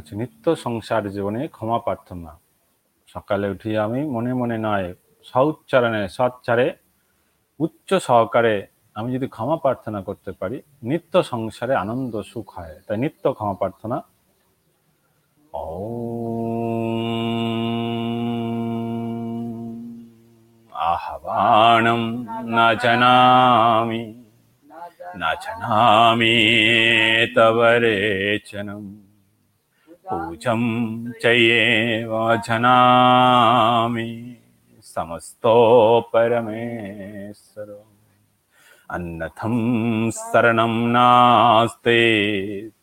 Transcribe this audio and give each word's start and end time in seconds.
হচ্ছে 0.00 0.14
নিত্য 0.16 0.44
সংসার 0.56 1.04
জীবনে 1.14 1.40
ক্ষমা 1.48 1.78
প্রার্থনা। 1.78 2.30
সকালে 3.14 3.46
উঠি 3.50 3.70
আমি, 3.86 4.00
মনে 4.14 4.32
মনে 4.40 4.56
নয় 4.66 4.88
সউচ্চারণে 5.30 6.02
সচ্চারে 6.08 6.66
উচ্চ 7.60 7.90
সহকারে 8.08 8.54
আমি 8.96 9.08
যদি 9.14 9.26
ক্ষমা 9.26 9.56
প্রার্থনা 9.56 10.00
করতে 10.08 10.30
পারি, 10.32 10.56
নিত্য 10.82 11.14
সংসারে 11.22 11.74
আনন্দ 11.74 12.14
সুখ 12.30 12.46
হয়। 12.58 12.74
তাই 12.86 12.96
নিত্য 13.04 13.24
ক্ষমা 13.36 13.54
প্রার্থনা। 13.54 13.96
ও 15.54 15.64
আহ্বানম 20.92 22.02
না 22.56 22.66
জানামি 22.82 24.02
না 25.16 25.30
জানামি 25.44 26.36
তব 27.36 27.58
पूजं 30.12 31.12
चये 31.12 32.00
एव 32.00 32.36
समस्तो 34.82 36.00
परमेश्वरो। 36.00 37.86
अन्नथं 38.90 40.10
शरणं 40.10 40.92
नास्ते 40.92 42.00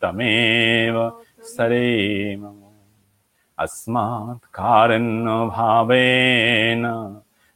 तमेव 0.01 1.21
सरे 1.41 2.35
मम 2.35 2.61
अस्मात् 3.59 4.53
कारणभावेन 4.53 7.13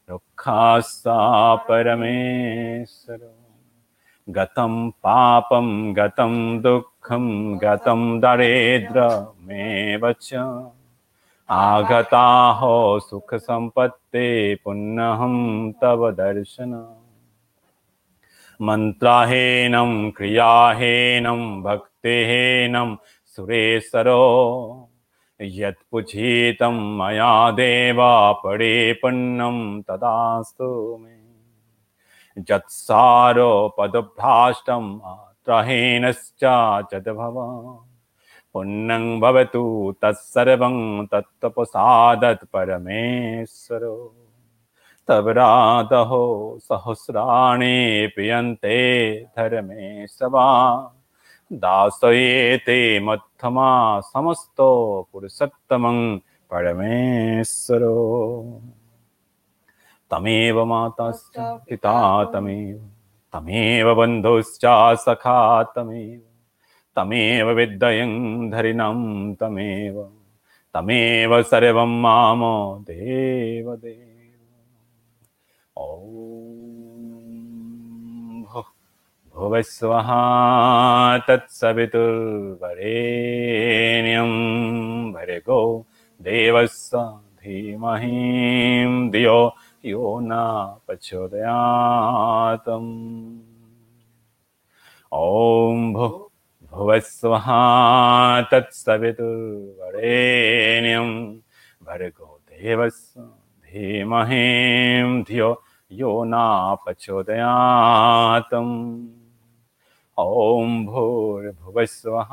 दुःखास्ता 0.09 1.55
परमेश्वरो। 1.55 3.35
गतं 4.29 4.89
पापं, 4.89 5.95
गतं 5.95 6.61
दुःख 6.61 6.90
गतं 7.57 8.19
दरिद्रमेव 8.19 10.15
च 10.21 10.33
आगताहो 11.49 12.99
सुखसम्पत्ते 12.99 14.55
पुनःं 14.55 15.71
तव 15.71 16.11
दर्शन। 16.11 16.95
मन्त्राहेनं, 18.61 20.11
क्रियाहेनं, 20.11 21.63
भक्तिहेनं 21.63 22.95
सुरेशरो 23.25 24.27
यत्पुजितं 25.41 26.97
मया 26.97 27.51
देवा 27.51 28.31
पुण्यं 28.31 29.81
तदास्तु 29.81 30.97
मे। 31.01 31.21
जत्सारो 32.41 33.75
पदभ्राष्टं 33.79 34.99
त्रहीनश्च 35.45 36.43
जद्भव 36.91 37.35
पुण्यं 38.53 39.19
भवतु 39.19 39.95
तत्सर्वं 40.01 41.05
तत्तपसादत् 41.05 42.45
परमेश्वरो 42.53 44.15
तवरादहो 45.07 46.57
सहस्राणि 46.63 48.09
पियन्ते 48.15 48.79
धर्मे 49.23 50.07
सवा। 50.07 50.47
दासयेते 51.53 52.99
मत्थमा 52.99 53.99
समस्तो 53.99 54.69
पुरुषोत्तमं 55.13 56.17
परमेश्वरो। 56.51 57.95
तमेव 60.11 60.65
माताश्च 60.65 61.33
पिता 61.69 62.25
तमेव। 62.25 62.89
तमेव 63.33 63.95
बन्धुश्च 63.95 64.61
सखा 64.95 65.63
तमेव। 65.63 66.21
तमेव 66.95 67.49
विद्ययं 67.49 68.49
धरिणं 68.49 69.33
तमेव। 69.33 70.11
तमेव 70.73 71.43
सर्वं 71.43 72.01
माम 72.01 72.41
देवदेव। 72.83 74.11
ॐ 75.77 76.11
भुः 78.43 78.63
भुवस्वः 79.35 80.09
तत्सवितुर्वरेण्यं 81.17 82.11
भर्गो 85.11 85.85
देवस्य 86.21 86.97
धीमहीं 87.43 89.09
धियो 89.09 89.55
यो 89.85 90.19
न 90.21 90.31
प्रचोदयातम् 90.87 92.89
ॐ 95.13 95.93
भुः 95.93 96.11
भुवस्वः 96.71 97.47
तत्सवितुर्वरेण्यं 98.51 99.09
भर्गो 101.87 102.29
देवस्य 102.49 103.21
धीमहीं 103.71 105.23
धियो 105.27 105.49
यो 106.01 106.11
न 106.27 106.33
प्रचोदयातम् 106.85 108.73
ॐ 110.17 110.85
भूर्भुवस्वः 110.85 112.31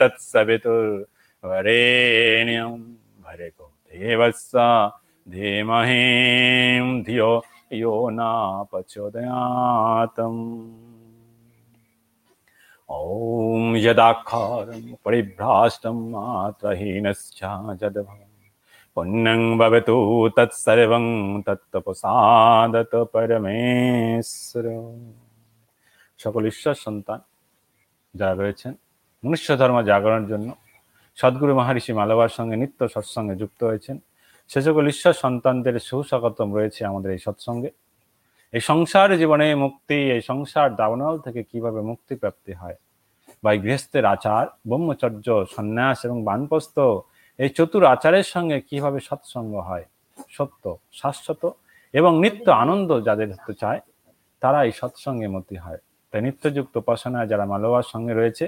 तत्सवितुर्वरेण्यं 0.00 2.72
भर्गो 3.24 3.66
देवस्य 3.92 4.58
धीमहीं 5.27 7.03
धियो 7.03 7.31
यो 7.73 7.93
न 8.11 8.19
प्रचोदयातम् 8.71 10.39
ॐ 12.89 13.75
यदाक्षरं 13.77 14.81
परिभ्राष्टं 15.05 15.97
मात्रहीनश्च 16.11 17.39
जद्भवम् 17.79 18.29
पुण्यं 18.97 19.41
भवतु 19.57 19.97
तत्सर्वं 20.37 21.05
তত্ত্বপ্রসাদত 21.47 22.93
পরমেশ্বর 23.13 24.65
সকল 26.19 26.43
ঈশ্বর 26.45 26.75
সন্তান 26.85 27.19
যারা 28.13 28.33
রয়েছেন 28.33 28.73
মনুষ্য 29.23 29.49
ধর্ম 29.59 29.77
জাগরণের 29.89 30.27
জন্য 30.31 30.49
সদ্গুরু 31.17 31.53
মহারিষি 31.59 31.91
মালবার 31.93 32.31
সঙ্গে 32.37 32.55
নিত্য 32.61 32.79
সৎসঙ্গে 32.93 33.35
যুক্ত 33.41 33.59
হয়েছেন 33.63 33.97
সে 34.50 34.60
সকল 34.62 34.84
ঈশ্বর 34.86 35.12
সন্তানদের 35.12 35.76
সুস্বাগতম 35.78 36.48
রয়েছে 36.54 36.80
আমাদের 36.84 37.10
এই 37.12 37.18
সৎসঙ্গে। 37.18 37.70
এই 38.52 38.60
সংসার 38.60 39.10
জীবনে 39.18 39.54
মুক্তি, 39.54 39.98
এই 40.10 40.20
সংসার 40.20 40.68
দাবনল 40.76 41.18
থেকে 41.18 41.40
কীভাবে 41.42 41.80
মুক্তি 41.80 42.14
প্রাপ্তি 42.14 42.52
হয়? 42.52 42.76
বা 43.42 43.52
এই 43.52 43.58
গৃহস্থের 43.58 44.04
আচার, 44.04 44.44
ব্রহ্মচর্য, 44.68 45.26
সন্ন্যাস 45.56 45.98
এবং 46.04 46.24
বানপ্রস্থ 46.24 46.76
এই 47.38 47.48
চতুর 47.48 47.84
আচারের 47.84 48.22
সঙ্গে 48.22 48.60
কীভাবে 48.60 48.98
সৎসঙ্গ 49.00 49.54
হয়? 49.60 49.84
সত্য, 50.30 50.64
শাশ্বত 50.92 51.42
এবং 51.94 52.12
নিত্য 52.20 52.46
আনন্দ 52.50 52.90
যাদের 53.00 53.28
হতে 53.32 53.54
চায় 53.54 53.80
তারা 54.40 54.58
এই 54.64 54.72
সৎসঙ্গে 54.72 55.28
মতি 55.28 55.56
হয়। 55.56 55.80
তাই 56.12 56.20
নিত্যযুক্ত 56.22 56.74
উপাসনায় 56.76 57.26
যারা 57.26 57.44
মালবার 57.44 57.82
সঙ্গে 57.82 58.14
রয়েছে 58.14 58.44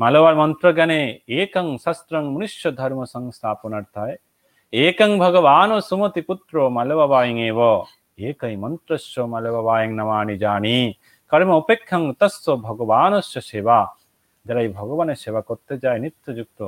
মালবার 0.00 0.34
মন্ত্রজ্ঞানে 0.36 0.98
একং 1.28 1.66
শাস্ত্রং 1.84 2.22
মনুষ্য 2.34 2.62
ধর্ম 2.76 3.00
সংস্থাপনার্থায় 3.04 4.16
একং 4.72 5.10
ভগবান 5.18 5.70
সুমতি 5.80 6.20
পুত্র 6.28 6.54
মালবাবায়ং 6.70 7.36
এব 7.42 7.60
একই 8.22 8.54
মন্ত্রস্য 8.56 9.14
মালবাবায়ং 9.26 9.90
নামানি 9.98 10.34
জানি 10.38 10.78
কর্ম 11.32 11.50
উপেক্ষং 11.54 12.02
তস্য 12.20 12.44
ভগবানস্য 12.60 13.34
সেবা 13.42 13.78
যারা 14.46 14.60
এই 14.62 14.70
ভগবানের 14.72 15.18
সেবা 15.24 15.40
করতে 15.40 15.74
যায় 15.78 15.98
নিত্যযুক্ত 15.98 16.60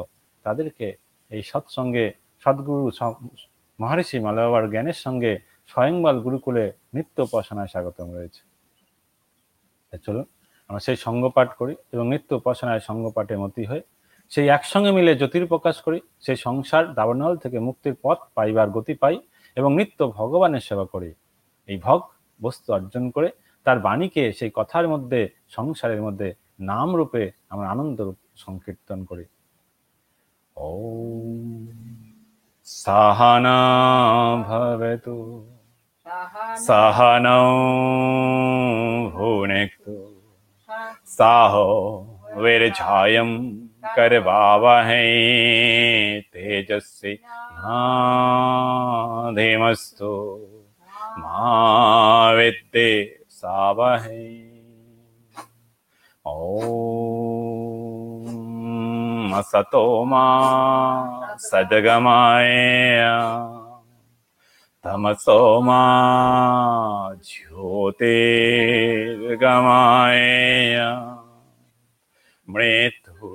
তাদেরকে 0.44 0.86
এই 1.30 1.42
সৎসঙ্গে 1.42 2.04
সদ্গুরু 2.46 2.86
মহর্ষি 3.78 4.16
মালবাবার 4.18 4.64
জ্ঞানের 4.70 4.98
সঙ্গে 5.04 5.32
স্বয়ংবাল 5.70 6.16
গুরুকুলে 6.24 6.64
নিত্য 6.94 7.16
উপাসনায় 7.22 7.70
স্বাগতম 7.72 8.06
রয়েছে 8.10 8.42
চলুন 10.02 10.26
আমরা 10.70 10.80
সেই 10.80 10.98
সঙ্গ 11.06 11.22
পাঠ 11.28 11.48
করি 11.60 11.74
এবং 11.92 12.04
নিত্য 12.12 12.30
উপাসনায় 12.34 12.82
সঙ্গ 12.88 13.04
পাঠে 13.16 13.34
মতি 13.36 13.62
হয়ে 13.70 13.82
সেই 14.32 14.48
একসঙ্গে 14.48 14.92
মিলে 14.92 15.14
জ্যোতির 15.14 15.46
প্রকাশ 15.46 15.80
করি 15.82 16.00
সেই 16.20 16.36
সংসার 16.36 16.94
দাবানল 16.94 17.36
থেকে 17.36 17.58
মুক্তির 17.58 17.94
পথ 18.02 18.18
পাইবার 18.34 18.70
গতি 18.70 18.94
পাই 18.94 19.20
এবং 19.56 19.76
নিত্য 19.76 20.12
ভগবানের 20.18 20.60
সেবা 20.60 20.84
করি। 20.84 21.14
এই 21.68 21.76
ভগ 21.76 22.00
বস্তু 22.42 22.72
অর্জন 22.72 23.10
করে 23.10 23.28
তার 23.64 23.78
বাণীকে 23.78 24.32
সেই 24.32 24.50
কথার 24.54 24.88
মধ্যে 24.88 25.28
সংসারের 25.48 26.02
মধ্যে 26.02 26.34
নাম 26.60 26.96
রূপে 26.96 27.30
আমরা 27.48 27.70
আনন্দ 27.70 28.00
রূপ 28.00 28.18
সংকীর্তন 28.36 29.04
করি। 29.04 29.24
ও 30.56 30.70
সাহানা 32.66 33.58
ভাবে 34.42 34.96
ভবতু 34.96 35.46
সাহানৌ 36.56 37.48
তো 39.84 39.96
সাহ 41.06 41.52
বীরঝায়ম 42.42 43.30
करवावहै 43.84 45.10
तेजस्वी 46.32 47.14
धीमस्तु 49.36 50.12
मा 51.18 52.32
विद्ये 52.32 52.90
सावहै। 53.30 54.48
ॐ 56.26 56.62
सतो 59.42 60.04
मा 60.04 60.24
सद्गमय 61.38 62.52
तमसो 64.84 65.38
मा 65.60 65.82
ज्योतिर्गमय। 67.24 68.02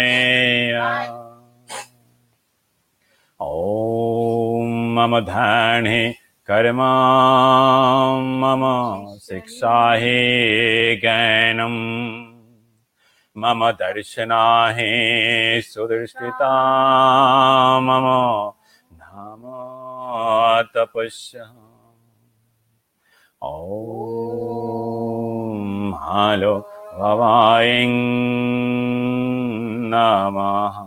ॐ 3.41 4.69
मम 4.95 5.19
ध्याने 5.19 5.99
कर्म 6.47 6.79
मम 8.41 8.63
शिक्षा 9.17 9.93
हि 9.93 10.19
ज्ञानम् 11.01 11.77
मम 13.37 13.71
दर्शनाहि 13.71 14.91
सुदृष्टिता 15.65 16.53
मम 17.79 18.07
नाम 18.97 19.43
तपस्या। 20.75 21.66
ॐ 23.43 23.51
हालो 25.95 26.55
भवायं 26.99 27.91
नमः। 29.93 30.77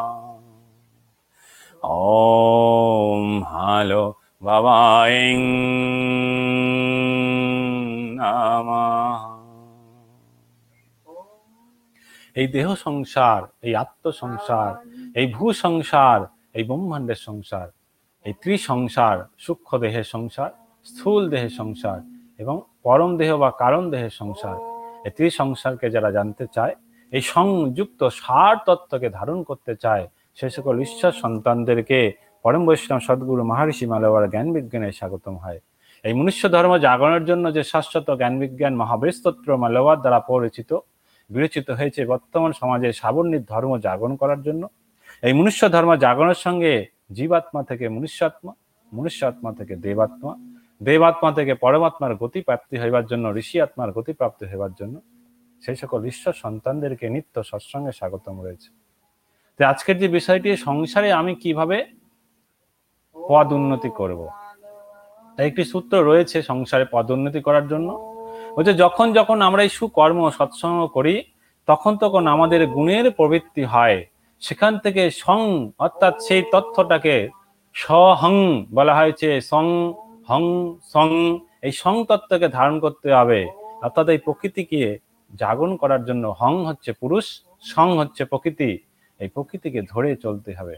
ॐ 1.85 3.43
हालो 3.43 4.15
भवायं 4.43 5.98
এই 12.39 12.47
দেহ 12.55 12.67
সংসার, 12.85 13.41
এই 13.67 13.73
আত্ম 13.83 14.05
সংসার 14.21 14.71
এই 15.19 15.25
ভূ 15.35 15.45
সংসার 15.63 16.19
এই 16.57 16.63
ব্রহ্মাণ্ডের 16.69 17.19
সংসার, 17.27 17.67
এই 18.25 18.33
ত্রিসংসার, 18.41 19.17
সূক্ষ্ম 19.45 19.71
দেহের 19.83 20.07
সংসার, 20.13 20.51
স্থূল 20.85 21.21
দেহের 21.33 21.53
সংসার 21.59 21.99
এবং 22.41 22.55
পরম 22.85 23.11
দেহ 23.21 23.31
বা 23.43 23.49
কারণ 23.63 23.83
দেহের 23.93 24.13
সংসার। 24.21 24.57
এই 25.05 25.11
ত্রিসংসারকে 25.17 25.87
যারা 25.95 26.09
জানতে 26.17 26.45
চায়, 26.55 26.73
এই 27.11 27.23
সংযুক্ত 27.33 28.01
সার 28.21 28.55
তত্ত্বকে 28.67 29.07
ধারণ 29.17 29.39
করতে 29.49 29.73
চায়, 29.83 30.03
সে 30.37 30.47
সকল 30.55 30.75
ঈশ্বর 30.85 31.11
সন্তানদেরকে 31.23 31.99
পরম 32.45 32.63
বৈষ্ণব 32.67 32.99
সদ্গুরু 33.07 33.43
মহর্ষি 33.51 33.85
মালবার 33.91 34.23
জ্ঞান 34.33 34.47
বিজ্ঞানে 34.55 34.89
স্বাগতম 34.99 35.35
হয়। 35.43 35.59
এই 36.05 36.13
মনুষ্য 36.19 36.43
ধর্ম 36.55 36.73
জাগরণের 36.85 37.23
জন্য 37.29 37.45
যে 37.55 37.61
শাশ্বত 37.71 38.07
জ্ঞান 38.19 38.33
বিজ্ঞান 38.41 38.73
মহাবৃস্তত্র 38.81 39.49
মালবার 39.63 39.97
দ্বারা 40.03 40.19
পরিচিত 40.31 40.71
বিরচিত 41.29 41.69
হয়েছে 41.69 42.05
বর্তমান 42.05 42.51
সমাজে 42.51 42.93
সাবর্ণিক 42.93 43.45
ধর্ম 43.45 43.77
জাগরণ 43.77 44.15
করার 44.15 44.41
জন্য। 44.41 44.67
এই 45.21 45.33
মনুষ্য 45.33 45.69
ধর্ম 45.69 45.95
জাগরণের 45.95 46.35
সঙ্গে 46.35 46.85
জীবাত্মা 47.11 47.63
থেকে 47.63 47.89
মনুষ্যাত্মা 47.89 48.53
মনুষ্যাত্মা 48.93 49.53
থেকে 49.53 49.75
দেবাত্মা 49.75 50.35
দেবাত্মা 50.83 51.31
থেকে 51.31 51.53
পরমাত্মার 51.53 52.15
গতি 52.15 52.41
প্রাপ্তি 52.41 52.79
হইবার 52.79 53.05
জন্য, 53.05 53.37
ঋষি 53.37 53.61
আত্মার 53.61 53.91
গতি 53.91 54.13
প্রাপ্তি 54.13 54.45
হইবার 54.45 54.73
জন্য 54.79 55.01
সেই 55.61 55.75
সকল 55.75 56.05
ঈশ্বর 56.05 56.33
সন্তানদেরকে 56.33 57.09
নিত্য 57.09 57.43
সৎসঙ্গে 57.43 57.91
স্বাগতম 57.91 58.41
রয়েছে। 58.41 58.69
তো 59.59 59.65
আজকের 59.65 59.97
যে 59.97 60.07
বিষয়টি, 60.07 60.57
সংসারে 60.57 61.11
আমি 61.11 61.35
কীভাবে 61.35 61.85
পদ 63.29 63.53
উন্নতি 63.53 63.89
করব। 63.89 64.29
একটি 65.37 65.63
সূত্র 65.63 66.03
রয়েছে 66.03 66.41
সংসারে 66.41 66.85
পদ 66.91 67.11
উন্নতি 67.11 67.39
করার 67.41 67.67
জন্য। 67.67 68.08
বলছে, 68.55 68.73
যখন 68.73 69.13
যখন 69.13 69.41
আমরা 69.41 69.63
এই 69.63 69.69
সুকর্ম 69.69 70.29
সৎসঙ্গ 70.29 70.87
করি, 70.87 71.23
তখন 71.67 71.97
তখন 71.97 72.27
আমাদের 72.27 72.67
গুণের 72.67 73.11
প্রবৃত্তি 73.11 73.63
হয়। 73.63 74.05
সেখান 74.41 74.77
থেকে 74.77 75.11
সং, 75.11 75.69
অর্থাৎ 75.79 76.13
সেই 76.21 76.43
তথ্যটাকে 76.51 77.29
সহং 77.73 78.35
বলা 78.73 78.93
হয়েছে। 78.95 79.41
সং, 79.41 79.93
হং, 80.29 80.43
সং, 80.93 81.09
এই 81.61 81.71
সং 81.71 82.05
তত্ত্বকে 82.05 82.47
ধারণ 82.47 82.79
করতে 82.79 83.13
হবে। 83.13 83.47
অর্থাৎ 83.81 84.09
এই 84.09 84.17
প্রকৃতিকে 84.17 84.97
জাগরণ 85.35 85.73
করার 85.77 86.05
জন্য 86.05 86.35
হং 86.39 86.65
হচ্ছে 86.65 86.91
পুরুষ, 86.91 87.25
সং 87.61 87.87
হচ্ছে 87.97 88.25
প্রকৃতি। 88.25 88.77
এই 89.19 89.27
প্রকৃতিকে 89.27 89.81
ধরে 89.81 90.15
চলতে 90.15 90.51
হবে। 90.53 90.75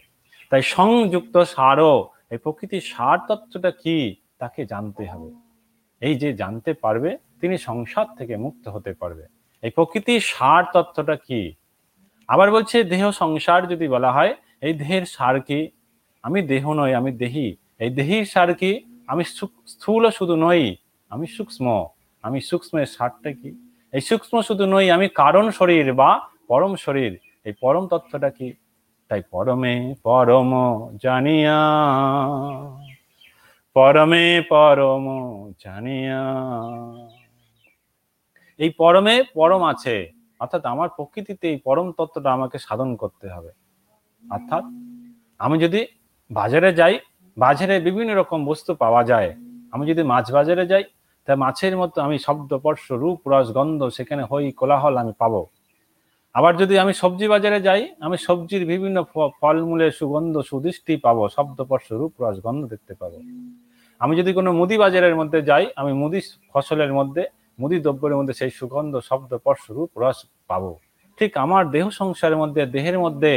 তাই 0.50 0.62
সংযুক্ত 0.62 1.36
সারও, 1.38 1.94
এই 2.30 2.38
প্রকৃতির 2.38 2.82
সার 2.82 3.18
তত্ত্বটা 3.28 3.72
কি, 3.72 4.16
তাকে 4.40 4.66
জানতে 4.66 5.06
হবে। 5.06 5.30
এই 6.02 6.16
যে 6.16 6.34
জানতে 6.34 6.74
পারবে 6.74 7.18
তিনি 7.42 7.56
সংসার 7.70 8.08
থেকে 8.18 8.34
মুক্ত 8.46 8.64
হতে 8.76 8.92
পারবে। 9.02 9.26
এই 9.64 9.72
প্রকৃতির 9.78 10.22
সার 10.32 10.64
তত্ত্বটা 10.74 11.16
কি? 11.28 11.42
আবার 12.34 12.48
বলছে, 12.56 12.78
দেহ 12.94 13.04
সংসার 13.22 13.62
যদি 13.72 13.86
বলা 13.96 14.10
হয়, 14.18 14.32
এই 14.66 14.74
দেহের 14.80 15.06
সার 15.16 15.36
কি? 15.48 15.60
আমি 16.24 16.40
দেহ 16.52 16.64
নই, 16.80 16.92
আমি 17.00 17.12
দেহি। 17.22 17.48
এই 17.84 17.90
দেহির 17.98 18.26
সার 18.34 18.50
কি? 18.62 18.72
আমি 19.12 19.24
স্থূল 19.74 20.04
শুধু 20.18 20.36
নই, 20.46 20.64
আমি 21.12 21.26
সূক্ষ্ম। 21.36 21.66
আমি 22.24 22.40
সূক্ষ্মের 22.50 22.90
সারটা 22.96 23.32
কি? 23.40 23.50
এই 23.96 24.02
সূক্ষ্ম 24.10 24.36
শুধু 24.48 24.66
নই, 24.74 24.86
আমি 24.96 25.08
কারণ 25.22 25.46
শরীর 25.60 25.88
বা 26.00 26.10
পরম 26.50 26.72
শরীর। 26.86 27.12
এই 27.48 27.54
পরম 27.62 27.84
তত্ত্বটা 27.92 28.30
কি? 28.38 28.50
তাই 29.10 29.22
পরমে 29.34 29.76
পরম 30.06 30.52
জানিয়া, 31.04 31.60
পরমে 33.76 34.26
পরম 34.52 35.06
জানিয়া 35.64 36.24
এই 38.64 38.70
পরমে 38.82 39.16
পরম 39.38 39.62
আছে। 39.74 39.96
অর্থাৎ 40.40 40.64
আমার 40.74 40.90
প্রকৃতিতে 40.98 41.46
এই 41.54 41.60
পরম 41.68 41.88
তত্ত্বটা 41.98 42.30
আমাকে 42.38 42.58
সাধন 42.58 42.90
করতে 43.02 43.26
হবে। 43.30 43.52
অর্থাৎ 44.24 44.64
আমি 45.40 45.56
যদি 45.60 45.82
বাজারে 46.32 46.70
যাই, 46.74 46.94
বাজারে 47.38 47.76
বিভিন্ন 47.80 48.12
রকম 48.16 48.40
বস্তু 48.46 48.72
পাওয়া 48.76 49.02
যায়। 49.04 49.30
আমি 49.74 49.84
যদি 49.86 50.02
মাছ 50.04 50.26
বাজারে 50.32 50.64
যাই, 50.72 50.84
তা 51.28 51.32
মাছের 51.36 51.74
মতো 51.78 51.98
আমি 52.02 52.18
শব্দ, 52.18 52.52
স্পর্শ, 52.58 52.86
রূপ, 52.92 53.20
রস, 53.28 53.48
গন্ধ 53.52 53.82
সেখানে 53.98 54.24
হই, 54.32 54.46
কোলাহল 54.52 54.96
আমি 54.98 55.14
পাবো। 55.18 55.42
আবার 56.36 56.54
যদি 56.58 56.76
আমি 56.80 56.94
সবজি 56.94 57.26
বাজারে 57.28 57.60
যাই, 57.62 57.82
আমি 58.00 58.18
সবজির 58.18 58.64
বিভিন্ন 58.66 58.98
ফলমূলের 59.40 59.92
সুগন্ধ, 59.92 60.36
সুদৃষ্টি 60.42 60.94
পাবো, 60.98 61.24
শব্দ, 61.30 61.58
স্পর্শ, 61.64 61.88
রূপ, 61.92 62.14
রস, 62.22 62.38
গন্ধ 62.46 62.62
দেখতে 62.74 62.94
পাবো। 62.96 63.18
আমি 64.02 64.14
যদি 64.16 64.32
কোনো 64.34 64.50
মুদি 64.54 64.76
বাজারের 64.78 65.16
মধ্যে 65.16 65.40
যাই, 65.42 65.66
আমি 65.76 65.92
মুদি 65.94 66.20
ফসলের 66.52 66.92
মধ্যে 66.94 67.24
মুদি 67.62 67.78
দ্রব্যের 67.80 68.18
মধ্যে 68.18 68.36
সেই 68.40 68.52
সুগন্ধ, 68.60 68.94
শব্দ 69.10 69.32
স্পর্শ 69.38 69.64
রূপ 69.72 69.92
রস 70.02 70.20
পাবো। 70.48 70.72
ঠিক 71.18 71.32
আমার 71.38 71.64
দেহ 71.76 71.86
সংসারের 72.02 72.38
মধ্যে, 72.38 72.62
দেহের 72.66 72.98
মধ্যে 73.00 73.34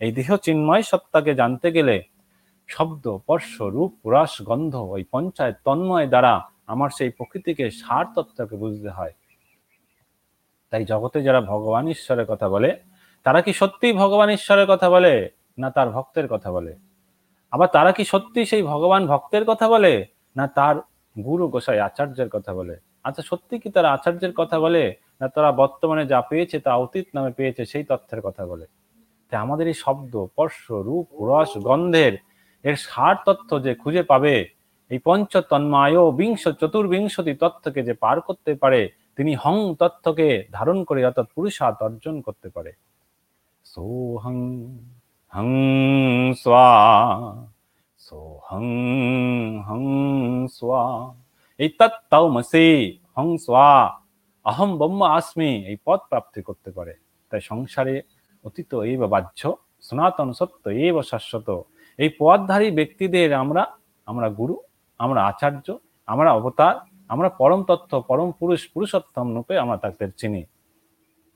এই 0.00 0.10
দেহ 0.12 0.28
চিন্ময় 0.36 0.82
সত্তাকে 0.82 1.32
জানতে 1.34 1.68
গেলে 1.72 1.96
শব্দ 2.68 3.04
স্পর্শ 3.16 3.52
রূপ 3.74 3.92
রস, 4.14 4.42
গন্ধ, 4.42 4.74
ওই 4.94 5.02
পঞ্চায়েত 5.12 5.56
তন্ময় 5.64 6.06
দ্বারা 6.06 6.32
আমার 6.66 6.90
সেই 6.90 7.10
প্রকৃতিকে 7.10 7.64
সার 7.70 8.04
তত্ত্বকে 8.14 8.56
বুঝতে 8.56 8.88
হয়। 8.88 9.12
তাই 10.70 10.84
জগতে 10.84 11.18
যারা 11.22 11.40
ভগবান 11.40 11.84
ঈশ্বরের 11.88 12.26
কথা 12.26 12.46
বলে, 12.48 12.70
তারা 13.26 13.40
কি 13.40 13.52
সত্যি 13.52 13.88
ভগবান 13.92 14.28
ঈশ্বরের 14.30 14.66
কথা 14.66 14.88
বলে, 14.90 15.12
না 15.58 15.68
তার 15.70 15.88
ভক্তের 15.90 16.26
কথা 16.28 16.48
বলে? 16.52 16.72
আবার 17.52 17.68
তারা 17.68 17.90
কি 17.92 18.04
সত্যি 18.04 18.40
সেই 18.44 18.62
ভগবান 18.62 19.02
ভক্তের 19.06 19.44
কথা 19.44 19.66
বলে, 19.68 19.92
না 20.36 20.44
তার 20.46 20.76
গুরু 21.16 21.44
গোসাই 21.48 21.80
আচার্যের 21.80 22.28
কথা 22.28 22.52
বলে? 22.54 22.76
আচ্ছা 23.06 23.22
সত্যি 23.22 23.54
কি 23.62 23.68
তারা 23.70 23.88
আচার্যের 23.92 24.32
কথা 24.40 24.56
বলে? 24.60 24.84
না 25.20 25.26
তারা 25.28 25.50
বর্তমানে 25.52 26.04
যা 26.06 26.18
পেয়েছে 26.20 26.56
তা 26.66 26.72
অতীত 26.84 27.06
নামে 27.14 27.32
পেয়েছে 27.38 27.62
সেই 27.72 27.84
তথ্যের 27.84 28.20
কথা 28.20 28.42
বলে? 28.46 28.66
তাই 29.30 29.38
আমাদের 29.40 29.66
এই 29.68 29.76
শব্দ, 29.84 30.12
স্পর্শ, 30.26 30.62
রূপ, 30.86 31.06
রস, 31.30 31.50
গন্ধের, 31.58 32.14
এর 32.64 32.76
সার 32.86 33.16
তথ্য 33.26 33.50
যে 33.64 33.72
খুঁজে 33.74 34.02
পাবে, 34.02 34.34
এই 34.90 34.98
পঞ্চ 35.06 35.32
তন্মায় 35.50 35.98
বিংশ 36.12 36.42
চতুর্বিংশতি 36.60 37.32
তত্ত্বকে 37.34 37.80
যে 37.88 37.94
পার 37.94 38.16
করতে 38.20 38.52
পারে, 38.62 38.80
তিনি 39.16 39.32
হং 39.34 39.56
তত্ত্বকে 39.80 40.28
ধারণ 40.52 40.78
করে 40.88 41.00
অর্থাৎ 41.06 41.26
পুরুষার্থ 41.34 41.78
অর্জন 41.82 42.14
করতে 42.20 42.48
পারে। 42.48 42.72
সোহং, 43.64 44.38
হং 45.32 45.50
স্বা, 46.42 46.68
সোহং, 47.98 48.66
হং 49.68 49.82
স্বা। 50.56 50.82
এই 51.60 51.68
তত্তাওমসি 51.78 52.66
হং 53.16 53.28
স্বা। 53.44 53.68
অহম 54.46 54.70
ব্রহ্ম 54.78 55.00
আসমি, 55.18 55.50
এই 55.70 55.76
পদ 55.86 56.00
প্রাপ্তি 56.10 56.40
করতে 56.48 56.70
পারে। 56.76 56.94
তাই 57.30 57.40
সংসারে 57.50 57.94
অতীত 58.44 58.70
এই 58.88 58.94
বা 59.00 59.06
বাহ্য, 59.14 59.40
সনাতন 59.86 60.28
সত্য 60.38 60.64
এই 60.84 60.90
শাশ্বত। 61.10 61.48
এই 61.98 62.10
পদধারী 62.18 62.68
ব্যক্তিদের 62.78 63.30
আমরা 63.42 63.62
আমরা 64.06 64.28
গুরু, 64.38 64.56
আমরা 65.00 65.20
আচার্য, 65.30 65.66
আমরা 66.06 66.30
অবতার, 66.38 66.76
আমরা 67.12 67.28
পরম 67.40 67.60
তত্ত্ব, 67.68 67.92
পরম 68.08 68.28
পুরুষ, 68.38 68.60
পুরুষোত্তম 68.74 69.26
রূপে 69.36 69.54
আমরা 69.58 69.76
তাদের 69.76 70.10
চিনি। 70.16 70.42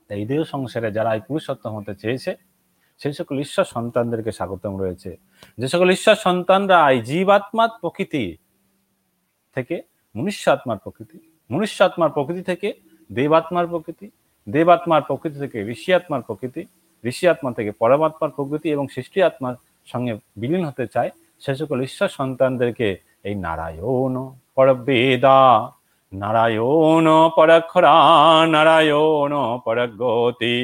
তাই 0.07 0.17
এই 0.19 0.25
দেহ 0.29 0.39
সংসারে 0.53 0.89
যারা 0.97 1.11
এই 1.17 1.21
পুরুষোত্তম 1.27 1.71
হতে 1.77 1.93
চেয়েছে 1.95 2.31
সেই 3.01 3.13
সকল 3.19 3.35
ঈশ্বর 3.45 3.65
সন্তানদেরকে 3.75 4.31
স্বাগতম 4.31 4.73
রয়েছে। 4.81 5.11
যে 5.57 5.67
সকল 5.73 5.87
ঈশ্বর 5.97 6.15
সন্তানরা 6.25 6.77
এই 6.91 6.99
জীবাত্মার 7.09 7.71
প্রকৃতি 7.81 8.23
থেকে 9.55 9.75
মনুষ্যাত্মার 10.15 10.79
প্রকৃতি 10.83 11.17
মনুষ্যাত্মার 11.49 12.11
প্রকৃতি 12.11 12.43
থেকে 12.43 12.67
দেবাত্মার 13.09 13.65
প্রকৃতি 13.67 14.07
দেবাত্মার 14.47 15.01
প্রকৃতি 15.01 15.37
থেকে 15.39 15.57
ঋষি 15.65 15.89
আত্মার 15.93 16.21
প্রকৃতি 16.21 16.61
ঋষি 17.03 17.25
আত্মা 17.27 17.49
থেকে 17.51 17.71
পরমাত্মার 17.71 18.31
প্রকৃতি 18.35 18.67
এবং 18.69 18.85
সৃষ্টি 18.87 19.19
আত্মার 19.21 19.55
সঙ্গে 19.87 20.13
বিলীন 20.37 20.63
হতে 20.65 20.85
চায় 20.87 21.09
সে 21.41 21.51
সকল 21.55 21.77
ঈশ্বর 21.81 22.09
সন্তানদেরকে 22.09 22.87
এই 23.23 23.35
নারায়ণ 23.37 24.15
পরবেদা 24.55 25.39
নারায়ণ 26.11 27.07
পরক্ষরা 27.35 27.93
নারায়ণ 28.47 29.33
পরগতি 29.65 30.55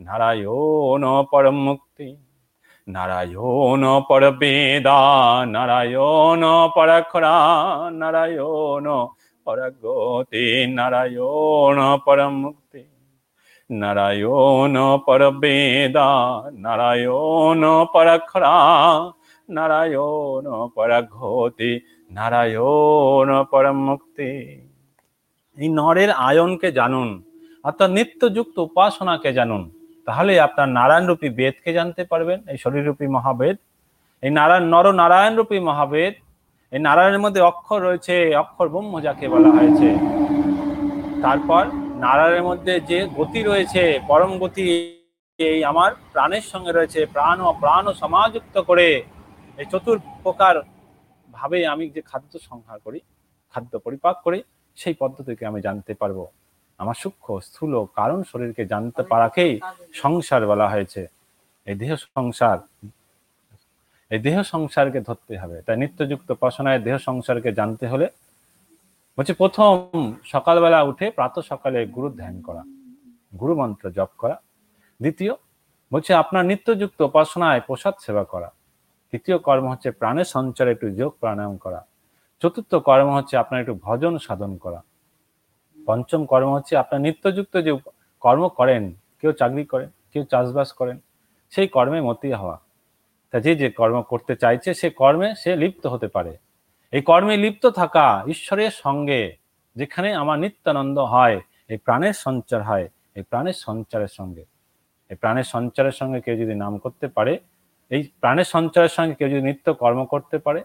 নারায়ণ 0.00 1.02
পরম 1.30 1.56
মুক্তি 1.66 2.06
নারায়ণ 2.86 3.82
পরবেদা, 4.08 5.00
নারায়ণ 5.46 6.42
পরক্ষরা 6.76 7.34
নারায়ণ 7.92 8.86
পরগতি, 9.46 10.46
নারায়ণ 10.78 11.78
পরম 12.04 12.34
মুক্তি 12.44 12.82
নারায়ণ 13.70 14.74
পরবেদা, 15.06 16.08
নারায়ণ 16.56 17.62
পরক্ষরা 17.94 18.54
নারায়ণ 19.48 20.46
পরাঘতি 20.74 21.72
নারায়ণ 22.10 23.28
পরম 23.50 23.78
মুক্তি 23.88 24.30
এই 25.58 25.68
নরের 25.68 26.10
আয়নকে 26.28 26.68
জানুন, 26.72 27.08
অর্থাৎ 27.64 27.90
নিত্যযুক্ত 27.90 28.56
উপাসনাকে 28.58 29.30
জানুন। 29.32 29.62
তাহলে 30.06 30.32
আপনার 30.46 30.68
নারায়ণ 30.78 31.04
রূপী 31.10 31.28
বেদকে 31.38 31.70
জানতে 31.78 32.02
পারবেন, 32.04 32.38
এই 32.52 32.58
শরীররূপী 32.64 33.06
মহাবেদ। 33.16 33.56
এই 34.22 34.30
নারায়ণ, 34.38 34.64
নর 34.74 34.86
নারায়ণ 35.02 35.32
রূপী 35.38 35.58
মহাবেদ, 35.68 36.14
এই 36.72 36.80
নারায়ণের 36.86 37.22
মধ্যে 37.24 37.40
অক্ষর 37.50 37.78
রয়েছে, 37.88 38.14
অক্ষর 38.42 38.66
ব্রহ্ম 38.72 38.94
যাকে 39.06 39.24
বলা 39.34 39.50
হয়েছে। 39.56 39.88
তারপর 41.24 41.62
নারায়ণের 42.04 42.44
মধ্যে 42.50 42.72
যে 42.90 42.98
গতি 43.18 43.40
রয়েছে, 43.42 43.82
পরম 44.10 44.32
গতি, 44.42 44.64
এই 45.38 45.58
আমার 45.70 45.90
প্রাণের 46.12 46.44
সঙ্গে 46.52 46.72
রয়েছে, 46.72 47.00
প্রাণ 47.14 47.36
ও 47.46 47.48
প্রাণ 47.62 47.82
ও 47.90 47.92
সমাযুক্ত 48.02 48.56
করে, 48.68 48.88
এই 49.58 49.66
চতুর 49.72 49.98
প্রকার 50.24 50.54
ভাবে 51.28 51.58
আমি 51.72 51.84
যে 51.94 52.00
খাদ্য 52.10 52.32
সংহার 52.48 52.78
করি, 52.86 53.00
খাদ্য 53.54 53.72
পরিপাক 53.84 54.16
করি, 54.24 54.38
সেই 54.78 54.94
পদ্ধতিকে 55.02 55.44
আমি 55.50 55.60
জানতে 55.66 55.92
পারব। 56.00 56.18
আমার 56.80 56.96
সূক্ষ্ম 57.02 57.28
স্থূল 57.46 57.72
কারণ 57.98 58.18
শরীরকে 58.30 58.62
জানতে 58.72 59.02
পারাকেই 59.12 59.52
সংসার 60.02 60.42
বলা 60.50 60.66
হয়েছে। 60.72 61.02
এই 61.66 61.76
দেহ 61.82 61.92
সংসার 62.16 62.58
এই 64.10 64.20
দেহ 64.26 64.36
সংসারকে 64.52 65.00
ধরতে 65.08 65.34
হবে। 65.42 65.56
তাই 65.66 65.76
নিত্যযুক্ত 65.82 66.28
উপাসনায় 66.36 66.80
দেহ 66.86 66.96
সংসারকে 67.08 67.50
জানতে 67.60 67.84
হলে 67.92 68.06
বলছে 69.18 69.32
প্রথম 69.40 69.74
সকালবেলা 70.32 70.78
উঠে 70.90 71.06
প্রাত 71.16 71.34
সকালে 71.50 71.78
গুরু 71.94 72.08
ধ্যান 72.20 72.34
করা 72.46 72.62
গুরু 73.40 73.52
মন্ত্র 73.60 73.84
জপ 73.98 74.10
করা। 74.22 74.36
দ্বিতীয় 75.00 75.32
বলছে 75.92 76.12
আপনার 76.22 76.44
নিত্যযুক্ত 76.50 76.98
উপাসনায় 77.10 77.60
প্রসাদ 77.66 77.94
সেবা 78.04 78.24
করা। 78.32 78.48
তৃতীয় 79.10 79.36
কর্ম 79.46 79.64
হচ্ছে 79.72 79.88
প্রাণের 80.00 80.28
সঞ্চারে 80.34 80.70
একটু 80.74 80.86
যোগ 81.00 81.12
প্রাণায়াম 81.22 81.54
করা। 81.64 81.80
চতুর্থ 82.42 82.72
কর্ম 82.88 83.08
হচ্ছে 83.16 83.34
আপনার 83.42 83.58
একটু 83.62 83.74
ভজন 83.86 84.14
সাধন 84.26 84.52
করা। 84.64 84.80
পঞ্চম 85.86 86.20
কর্ম 86.26 86.48
হচ্ছে 86.56 86.72
আপনার 86.76 87.00
নিত্যযুক্ত 87.00 87.54
যে 87.66 87.72
কর্ম 88.22 88.44
করেন, 88.48 88.82
কেউ 89.20 89.32
চাকরি 89.32 89.64
করেন, 89.64 89.88
কেউ 90.12 90.22
চাষবাস 90.32 90.68
করেন, 90.72 90.96
সেই 91.52 91.68
কর্মে 91.68 92.00
মতি 92.00 92.28
হওয়া। 92.32 92.56
তা 93.30 93.36
যে 93.40 93.52
যে 93.56 93.68
কর্ম 93.70 93.96
করতে 94.02 94.32
চাইছে, 94.36 94.70
সে 94.74 94.88
কর্মে 94.90 95.28
সে 95.34 95.50
লিপ্ত 95.56 95.84
হতে 95.86 96.08
পারে। 96.08 96.32
এই 96.92 97.02
কর্মে 97.02 97.34
লিপ্ত 97.36 97.64
থাকা 97.80 98.06
ঈশ্বরের 98.26 98.72
সঙ্গে, 98.84 99.20
যেখানে 99.76 100.08
আমার 100.14 100.36
নিত্যানন্দ 100.38 100.98
হয়, 101.14 101.36
এই 101.68 101.76
প্রাণের 101.76 102.16
সঞ্চার 102.24 102.60
হয়, 102.62 102.86
এই 103.14 103.22
প্রাণের 103.22 103.56
সঞ্চারের 103.66 104.12
সঙ্গে। 104.18 104.44
এই 105.10 105.16
প্রাণের 105.16 105.46
সঞ্চারের 105.54 105.92
সঙ্গে 105.92 106.18
কেউ 106.20 106.36
যদি 106.36 106.54
নাম 106.54 106.72
করতে 106.78 107.06
পারে, 107.08 107.38
এই 107.90 108.00
প্রাণের 108.20 108.48
সঞ্চারের 108.54 108.92
সঙ্গে 108.96 109.14
কেউ 109.14 109.28
যদি 109.28 109.42
নিত্য 109.42 109.66
কর্ম 109.74 110.00
করতে 110.04 110.36
পারে 110.38 110.60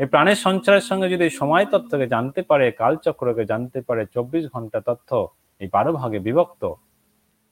এই 0.00 0.06
প্রাণের 0.06 0.38
সঞ্চারের 0.46 0.80
সঙ্গে 0.80 1.08
যদি 1.08 1.26
সময় 1.30 1.66
তত্ত্বকে 1.72 2.06
জানতে 2.06 2.40
পারে, 2.42 2.66
কালচক্রকে 2.72 3.44
জানতে 3.44 3.78
পারে, 3.80 4.02
চব্বিশ 4.14 4.44
ঘণ্টা 4.52 4.78
তথ্য 4.80 5.10
এই 5.60 5.68
বারো 5.72 5.92
ভাগে 5.92 6.18
বিভক্ত। 6.18 6.62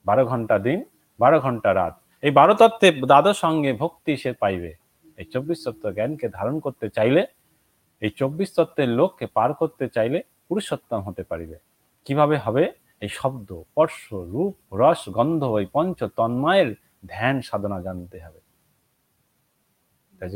বারো 0.05 0.23
ঘণ্টা 0.25 0.55
দিন, 0.59 0.79
বারো 1.19 1.37
ঘণ্টা 1.39 1.69
রাত। 1.73 1.95
এই 2.23 2.31
বারো 2.31 2.53
তত্ত্বে 2.53 2.87
দাদার 3.05 3.33
সঙ্গে 3.33 3.73
ভক্তি 3.73 4.17
সে 4.17 4.31
পাইবে। 4.33 4.71
এই 5.17 5.25
চব্বিশ 5.25 5.59
তত্ত্ব 5.65 5.85
জ্ঞানকে 5.91 6.27
ধারণ 6.29 6.55
করতে 6.59 6.87
চাইলে, 6.89 7.21
এই 8.01 8.09
চব্বিশ 8.09 8.49
তত্ত্বের 8.55 8.89
লোককে 8.89 9.25
পার 9.27 9.49
করতে 9.53 9.85
চাইলে 9.87 10.19
পুরুষোত্তম 10.47 10.99
হতে 11.01 11.23
পারিবে। 11.23 11.57
কীভাবে 12.05 12.35
হবে? 12.37 12.63
এই 13.01 13.09
শব্দ, 13.09 13.49
স্পর্শ, 13.61 14.01
রূপ, 14.31 14.53
রস, 14.71 15.01
গন্ধ 15.09 15.41
ওই 15.43 15.65
পঞ্চ 15.73 15.99
তন্ময়ের 16.17 16.69
ধ্যান 17.07 17.35
সাধনা 17.41 17.77
জানতে 17.81 18.17
হবে। 18.23 18.39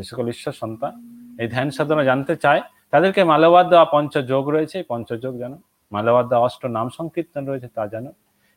সকল 0.04 0.26
ঈশ্বর 0.28 0.54
সন্তান 0.54 1.23
এই 1.40 1.48
ধ্যান 1.48 1.70
সাধনা 1.70 2.04
জানতে 2.04 2.36
চায়, 2.36 2.62
তাদেরকে 2.92 3.24
মালবাদ 3.24 3.70
দেওয়া 3.70 3.86
পঞ্চযোগ 3.86 4.50
রয়েছে। 4.50 4.84
পঞ্চযোগ 4.88 5.38
জানো? 5.38 5.58
মালবাদ 5.92 6.28
দেওয়া 6.28 6.46
অষ্ট 6.46 6.66
নাম 6.66 6.90
সংকীর্তন 6.90 7.46
রয়েছে 7.46 7.68
তা 7.68 7.88
জানো? 7.88 8.12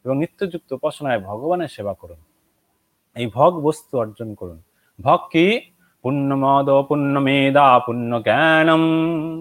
এবং 0.05 0.19
নিত্যযুক্ত 0.19 0.73
উপাসনায় 0.73 1.21
ভগবানের 1.21 1.69
সেবা 1.69 1.95
করুন। 1.95 2.17
এই 3.17 3.27
ভগ 3.35 3.61
বস্তু 3.61 3.99
অর্জন 3.99 4.35
করুন। 4.35 4.63
ভগ 5.01 5.19
কি? 5.33 5.61
পুণ্যমদ, 6.03 6.71
পুণ্যমেধা 6.71 7.79
পুণ্য 7.79 8.23
জ্ঞানম 8.23 8.83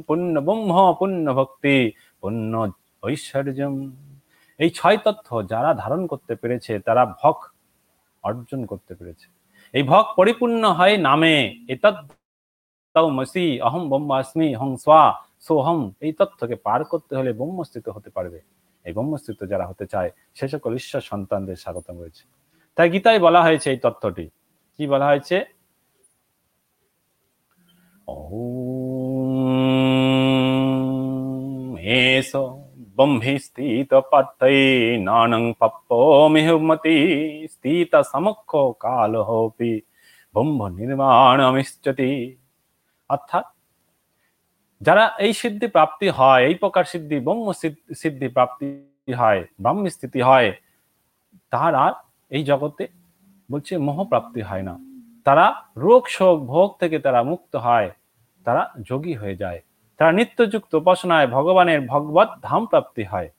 পুণ্য 0.02 0.40
ব্রহ্ম 0.40 0.94
পুণ্য 1.00 1.34
ভক্তি 1.34 1.92
পুণ্য 2.22 2.72
ঐশ্বর্যম। 3.04 3.92
এই 4.58 4.70
ছয় 4.70 4.98
তথ্য 4.98 5.48
যারা 5.48 5.74
ধারণ 5.74 6.08
করতে 6.08 6.36
পেরেছে, 6.36 6.80
তারা 6.80 7.06
ভক 7.06 7.38
অর্জন 8.24 8.66
করতে 8.66 8.96
পেরেছে। 8.96 9.28
এই 9.74 9.84
ভক 9.84 10.06
পরিপূর্ণ 10.16 10.70
হয় 10.70 10.98
নামে 10.98 11.66
এতৎ 12.96 13.08
মসি 13.20 13.46
অহম 13.68 13.84
ব্রহ্মাস্মি 13.92 14.48
হং 14.60 14.72
স্বা 14.84 15.02
সোহম 15.48 15.80
এই 16.06 16.12
তথ্যকে 16.20 16.56
পার 16.66 16.82
করতে 16.92 17.14
হলে 17.20 17.32
ব্রহ্মস্থিত 17.40 17.86
হতে 17.96 18.10
পারবে। 18.16 18.40
এই 18.86 18.92
ব্রহ্মস্থিত 18.96 19.40
যারা 19.52 19.66
হতে 19.72 19.86
চায়, 19.94 20.10
সে 20.38 20.46
সকল 20.54 20.72
ঈশ্বর 20.80 21.02
সন্তানদের 21.12 21.58
স্বাগতম 21.64 21.96
রয়েছে। 22.02 22.24
তাই 22.78 22.88
গীতায় 22.94 23.20
বলা 23.26 23.42
হয়েছে 23.48 23.68
এই 23.74 23.80
তথ্যটি 23.86 24.26
কি 24.80 24.84
বলা 24.94 25.06
হয়েছে? 25.12 25.38
এস 32.04 32.32
ব্রহ্মিস্থিত 32.96 33.92
পাত্তৈ 34.12 34.60
নানং 35.10 35.44
পপ্পো 35.60 36.00
মিহুমতি 36.34 36.98
স্থিত 37.54 37.92
সমক্ষ 38.12 38.52
কাল 38.86 39.14
হোপি 39.28 39.74
ব্রহ্ম 40.36 40.60
নির্মাণমিষ্যতি 40.78 42.12
অর্থাৎ 43.10 43.46
যারা 44.82 45.04
এই 45.26 45.34
সিদ্ধি 45.42 45.68
প্রাপ্তি 45.68 46.08
হয়, 46.10 46.42
এই 46.50 46.56
প্রকার 46.64 46.84
সিদ্ধি, 46.84 47.18
ব্রহ্ম 47.20 47.48
সিদ্ধি 48.02 48.28
প্রাপ্তি 48.28 48.68
হয়, 49.22 49.42
ব্রহ্ম 49.64 49.84
স্থিতি 49.96 50.20
হয় 50.22 50.50
তারা 51.54 51.84
এই 52.32 52.44
জগতে 52.44 52.84
বলছে 53.50 53.74
মোহ 53.88 53.98
প্রাপ্তি 54.12 54.42
হয় 54.42 54.64
না। 54.70 54.76
তারা 55.28 55.46
রোগ, 55.78 56.04
শোক, 56.18 56.38
ভোগ 56.54 56.70
থেকে 56.82 56.98
তারা 57.06 57.20
মুক্ত 57.32 57.54
হয়, 57.56 57.90
তারা 58.46 58.62
যোগী 58.90 59.14
হয়ে 59.14 59.36
যায়। 59.36 59.60
তারা 60.00 60.12
নিত্যযুক্ত 60.12 60.72
উপাসনায় 60.82 61.28
ভগবানের 61.28 61.80
ভগবত 61.92 62.30
ধাম 62.42 62.62
প্রাপ্তি 62.66 63.04
হয়। 63.04 63.30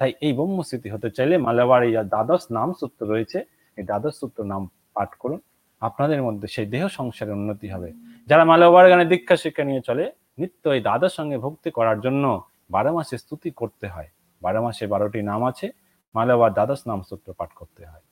তাই 0.00 0.10
এই 0.26 0.32
ব্রহ্মস্থিতি 0.32 0.88
হতে 0.94 1.08
চাইলে 1.10 1.34
মালাবার 1.46 1.82
এই 1.88 1.92
দ্বাদশ 2.12 2.42
নাম 2.50 2.68
সূত্র 2.80 3.00
রয়েছে। 3.12 3.38
এই 3.76 3.84
দ্বাদশ 3.90 4.14
সূত্র 4.20 4.38
নাম 4.52 4.62
পাঠ 4.94 5.10
করুন। 5.14 5.40
আপনাদের 5.81 6.21
মধ্যে 6.27 6.47
সেই 6.47 6.65
দেহ 6.73 6.83
সংসারের 6.97 7.33
উন্নতি 7.33 7.67
হবে 7.73 7.89
যারা 8.27 8.43
মালাবার 8.49 8.89
গানে 8.91 9.05
দীক্ষা 9.05 9.35
শিক্ষা 9.43 9.63
নিয়ে 9.69 9.81
চলে 9.87 10.05
নিত্য 10.39 10.69
এই 10.69 10.81
দাদার 10.81 11.13
সঙ্গে 11.17 11.37
ভক্তি 11.45 11.69
করার 11.77 11.97
জন্য 12.05 12.23
বারো 12.71 12.91
মাসে 12.97 13.17
স্তুতি 13.17 13.49
করতে 13.57 13.87
হয় 13.87 14.09
বারো 14.41 14.59
মাসে 14.65 14.83
বারোটি 14.93 15.19
নাম 15.29 15.41
আছে 15.49 15.67
মালাবার 16.15 16.51
দ্বাদশ 16.53 16.81
নাম 16.89 16.99
সূত্র 17.09 17.27
পাঠ 17.39 17.49
করতে 17.61 17.85
হয় 17.85 18.07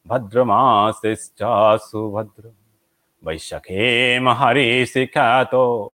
भद्रमासश्च 0.05 1.41
सुभद्र 1.81 2.51
वैशाखे 3.23 4.19
महर्षि 4.19 5.07
ख्यातो 5.07 5.93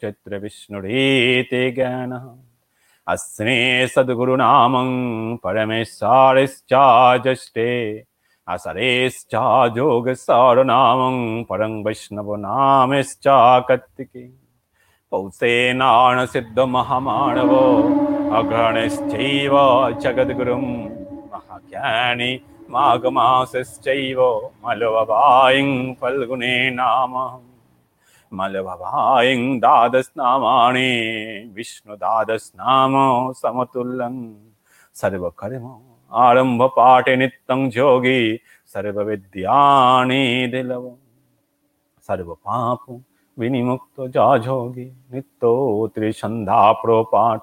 चित्रविष्णुरीति 0.00 1.70
ज्ञानः 1.72 2.49
अस्ने 3.07 3.87
सद्गुरुनामं 3.87 4.89
परमेश्वरश्च 5.43 6.73
जष्टे 7.25 7.71
असरेश्च 8.47 9.33
योगसारनामं 9.77 11.17
परं 11.49 11.81
वैष्णवनामश्च 11.85 13.27
कत्तिके 13.69 14.27
पौसेनाण 15.11 16.25
सिद्ध 16.33 16.59
महामानव 16.59 17.53
अग्रणश्चैव 18.37 19.55
जगद्गुरुं 20.01 20.61
महाज्ञानी 21.31 22.33
माघमासश्चैव 22.71 24.21
मलववायिं 24.65 25.93
फल्गुने 26.01 26.53
नाम 26.75 27.17
मलभवायिं 28.33 29.59
द्वादशनामानि 29.59 30.89
विष्णुद्वादशनाम 31.55 32.93
समतुल्यं। 33.31 34.33
सर्वकर्म 34.93 35.75
आरम्भपाठे 36.13 37.15
नित्यं 37.15 37.69
যোগী 37.69 38.37
सर्वविद्यानि 38.67 40.47
दिलव। 40.51 40.95
सर्वपाप 42.07 43.01
विनिमुक्त 43.39 44.01
जाजोगी 44.01 44.85
नित्यो 45.13 45.87
त्रिसन्धा 45.95 46.71
प्रोपाठ। 46.71 47.41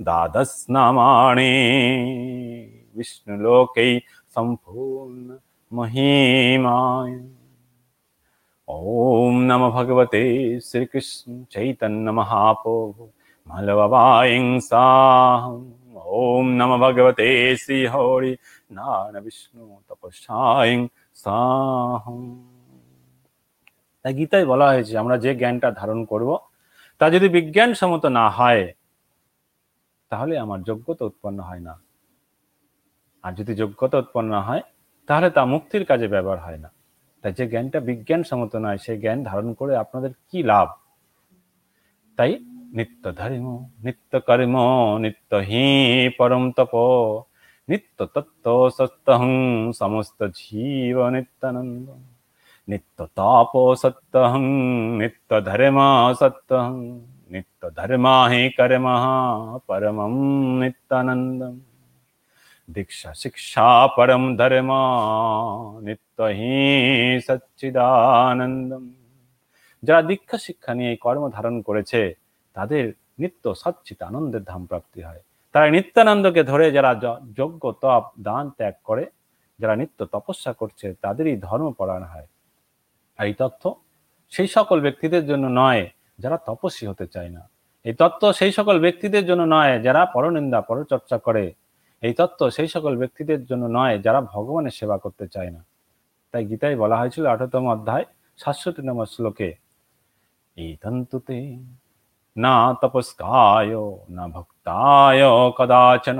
द्वादशनामानि 0.00 1.50
विष्णुलोकै 2.96 4.02
सम्पूर्ण 4.34 5.36
महिमाय। 5.72 7.43
ॐ 8.67 9.37
नमः 9.43 9.69
भगवते 9.71 10.23
श्रीकृष्ण 10.59 11.43
चैतन्य 11.45 12.11
महाप्रभु 12.13 13.09
मलववायिं 13.47 14.59
साहम् 14.61 15.63
ॐ 16.15 16.51
नमः 16.57 16.77
भगवते 16.79 17.29
श्रीहरि 17.57 18.33
নারায়ণ 18.71 19.15
বিষ্ণু 19.25 19.63
তপস্যায়ং 19.87 20.79
সাহম 21.17 22.21
তাই 24.05 24.13
গীতায় 24.13 24.45
বলা 24.45 24.65
হয়েছে 24.71 24.93
আমরা 24.97 25.15
যে 25.25 25.31
জ্ঞানটা 25.35 25.69
ধারণ 25.79 25.99
করব 26.11 26.29
তা 27.01 27.05
যদি 27.15 27.27
বিজ্ঞানসম্মত 27.37 28.03
না 28.17 28.25
হয় 28.37 28.63
তাহলে 30.11 30.33
আমার 30.45 30.59
যোগ্যতা 30.69 31.03
উৎপন্ন 31.05 31.39
হয় 31.49 31.63
না 31.67 31.73
আর 33.23 33.31
যদি 33.39 33.53
যোগ্যতা 33.61 33.95
উৎপন্ন 34.03 34.31
হয় 34.47 34.63
তাহলে 35.09 35.27
তা 35.35 35.41
মুক্তির 35.53 35.83
কাজে 35.89 36.07
ব্যবহার 36.15 36.39
হয় 36.45 36.59
না 36.63 36.69
তাই 37.24 37.32
যে 37.38 37.44
জ্ঞানটা 37.52 37.78
বিজ্ঞানসম্মত 37.90 38.52
নয়, 38.64 38.78
সেই 38.84 38.96
জ্ঞান 39.02 39.18
ধারণ 39.28 39.48
করে 39.60 39.72
আপনাদের 39.84 40.12
কি 40.28 40.38
লাভ? 40.50 40.68
তাই 42.18 42.30
নিত্য 42.76 43.04
ধর্ম 43.20 43.46
নিত্য 43.84 44.12
কর্ম 44.28 44.56
নিত্য 45.04 45.30
হি 45.48 45.64
পরম 46.18 46.44
তপ 46.56 46.72
নিত্য 47.68 47.98
তত্ত্ব 48.14 48.46
সত্যহং, 48.78 49.32
সমস্ত 49.80 50.18
জীব 50.38 50.96
নিত্যানন্দ 51.14 51.86
নিত্য 52.68 52.98
তাপ 53.18 53.52
সত্যহং 53.82 54.44
নিত্য 55.00 55.30
ধর্ম 55.48 55.78
সত্যহং 56.20 56.76
নিত্য 57.34 57.62
ধর্মা 57.78 58.16
হি 58.30 58.42
কর্ম 58.58 58.86
পরমম 59.66 60.14
নিত্যানন্দম। 60.62 61.54
দীক্ষা, 62.68 63.14
শিক্ষা, 63.14 63.86
পরম 63.96 64.36
ধর্ম 64.36 64.70
নিত্য 65.80 66.22
হি 66.22 67.20
সচ্চিদানন্দম। 67.26 68.84
যারা 69.82 70.02
দীক্ষা, 70.02 70.38
শিক্ষা 70.38 70.74
নিয়ে 70.74 70.96
কর্ম 70.96 71.30
ধারণ 71.30 71.62
করেছে, 71.62 72.14
তাদের 72.54 72.92
নিত্য 73.18 73.54
সচ্চিত 73.54 74.02
আনন্দের 74.02 74.44
ধাম 74.44 74.66
প্রাপ্তি 74.66 75.02
হয়। 75.02 75.20
তারা 75.52 75.70
নিত্যানন্দকে 75.70 76.42
ধরে 76.42 76.72
যারা 76.72 76.90
যোগ্য 77.36 77.72
তপ, 77.80 78.04
দান 78.20 78.50
ত্যাগ 78.50 78.74
করে, 78.84 79.06
যারা 79.58 79.76
নিত্য 79.76 80.06
তপস্যা 80.06 80.52
করছে, 80.52 80.94
তাদেরই 80.94 81.36
ধর্ম 81.36 81.72
পড়ানো 81.72 82.06
হয়। 82.06 82.26
আর 83.18 83.26
এই 83.26 83.34
তথ্য 83.38 83.74
সেই 84.30 84.48
সকল 84.48 84.80
ব্যক্তিদের 84.80 85.26
জন্য 85.26 85.44
নয়, 85.60 85.88
যারা 86.18 86.36
তপস্বী 86.36 86.86
হতে 86.86 87.06
চায় 87.06 87.28
না। 87.28 87.48
এই 87.84 87.94
তত্ত্ব 87.94 88.32
সেই 88.32 88.52
সকল 88.52 88.78
ব্যক্তিদের 88.78 89.26
জন্য 89.26 89.42
নয়, 89.56 89.80
যারা 89.80 90.06
পরনিন্দা, 90.06 90.60
পরচর্চা 90.60 91.18
করে 91.18 91.52
এই 92.06 92.12
তত্ত্ব 92.18 92.40
সেই 92.56 92.68
সকল 92.74 92.92
ব্যক্তিদের 93.02 93.40
জন্য 93.50 93.64
নয়, 93.78 93.96
যারা 94.06 94.20
ভগবানের 94.32 94.74
সেবা 94.78 94.96
করতে 95.04 95.24
চায় 95.34 95.50
না। 95.56 95.60
তাই 96.34 96.42
গীতায় 96.50 96.76
বলা 96.82 96.96
হয়েছিল 97.00 97.24
আঠারোতম 97.32 97.64
অধ্যায় 97.74 98.06
সাতষট্টি 98.38 98.82
নম্বর 98.88 99.08
শ্লোকে 99.14 99.50
এই 100.56 100.70
তন্তুতে 100.82 101.38
না 102.36 102.54
তপস্কায়, 102.80 103.74
না 104.16 104.24
ভক্তায় 104.34 105.22
কদাচন, 105.58 106.18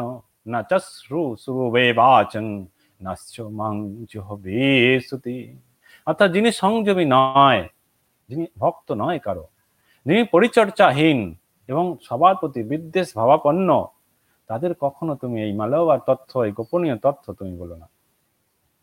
না 0.52 0.60
চশ্রু 0.70 1.22
সুবে 1.42 1.86
বাচন, 2.00 2.46
নাশ্চ 3.04 3.34
জুহবে 4.10 4.60
অর্থাৎ 6.06 6.28
যিনি 6.34 6.50
সংযমী 6.62 7.04
নয়, 7.16 7.62
যিনি 8.30 8.44
ভক্ত 8.62 8.88
নয় 9.02 9.18
কারও, 9.26 9.46
যিনি 10.06 10.22
পরিচর্যাহীন 10.34 11.18
এবং 11.68 11.84
সবার 12.06 12.34
প্রতি 12.40 12.60
বিদ্বেষ 12.70 13.08
ভাবাপন্ন 13.18 13.68
তাদের 14.48 14.74
কখনো 14.80 15.14
তুমি 15.14 15.42
এই 15.42 15.52
মালবার 15.52 15.98
তথ্য, 16.06 16.38
এই 16.38 16.52
গোপনীয় 16.52 16.96
তথ্য 16.96 17.32
তুমি 17.32 17.56
বলো 17.56 17.76
না। 17.76 17.86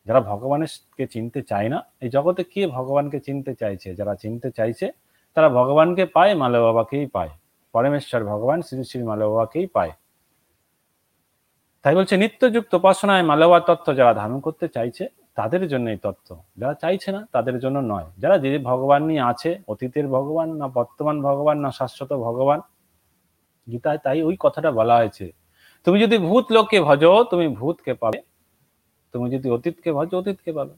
যারা 0.07 0.19
ভগবানকে 0.21 1.07
চিনতে 1.07 1.41
চায় 1.41 1.69
না, 1.69 1.85
এই 2.01 2.09
জগতে 2.09 2.43
কে 2.43 2.67
ভগবানকে 2.67 3.19
চিনতে 3.19 3.55
চাইছে? 3.55 3.95
যারা 3.95 4.15
চিনতে 4.15 4.51
চাইছে, 4.51 4.91
তারা 5.35 5.49
ভগবানকে 5.49 6.05
পায়, 6.05 6.35
মালব 6.35 6.63
বাবাকেই 6.63 7.07
পায়। 7.07 7.29
পরমেশ্বর 7.73 8.23
ভগবান 8.23 8.61
শ্রী 8.61 8.83
শ্রী 8.83 9.03
মালব 9.03 9.29
বাবাকেই 9.29 9.67
পায়। 9.67 9.91
তাই 11.85 11.95
বলছে, 11.95 12.17
নিত্যযুক্ত 12.17 12.73
উপাসনায় 12.73 13.23
মালবা 13.23 13.59
তত্ত্ব 13.59 13.93
যারা 13.93 14.13
ধারণ 14.13 14.39
করতে 14.39 14.67
চাইছে, 14.67 15.09
তাদের 15.35 15.67
জন্য 15.67 15.89
এই 15.89 15.97
তত্ত্ব 15.97 16.29
যারা 16.57 16.73
চাইছে 16.73 17.11
না, 17.11 17.27
তাদের 17.31 17.59
জন্য 17.59 17.79
নয়। 17.79 18.07
যারা 18.17 18.37
যে 18.37 18.59
ভগবান 18.59 19.01
নিয়ে 19.03 19.21
আছে, 19.21 19.61
অতীতের 19.67 20.07
ভগবান 20.07 20.49
না 20.55 20.67
বর্তমান 20.67 21.21
ভগবান 21.21 21.57
না 21.59 21.71
শাশ্বত 21.71 22.13
ভগবান, 22.13 22.59
গীতায় 23.71 23.97
তাই 23.97 24.23
ওই 24.23 24.35
কথাটা 24.39 24.71
বলা 24.71 24.95
হয়েছে। 24.97 25.40
তুমি 25.85 25.99
যদি 25.99 26.17
ভূত 26.17 26.45
লোককে 26.51 26.81
ভজো, 26.81 27.23
তুমি 27.23 27.47
ভূতকে 27.47 27.93
পাবে। 27.93 28.21
তুমি 29.11 29.29
যদি 29.31 29.49
অতীতকে 29.49 29.91
ভজো, 29.91 30.17
অতীতকে 30.19 30.53
পাবে। 30.53 30.73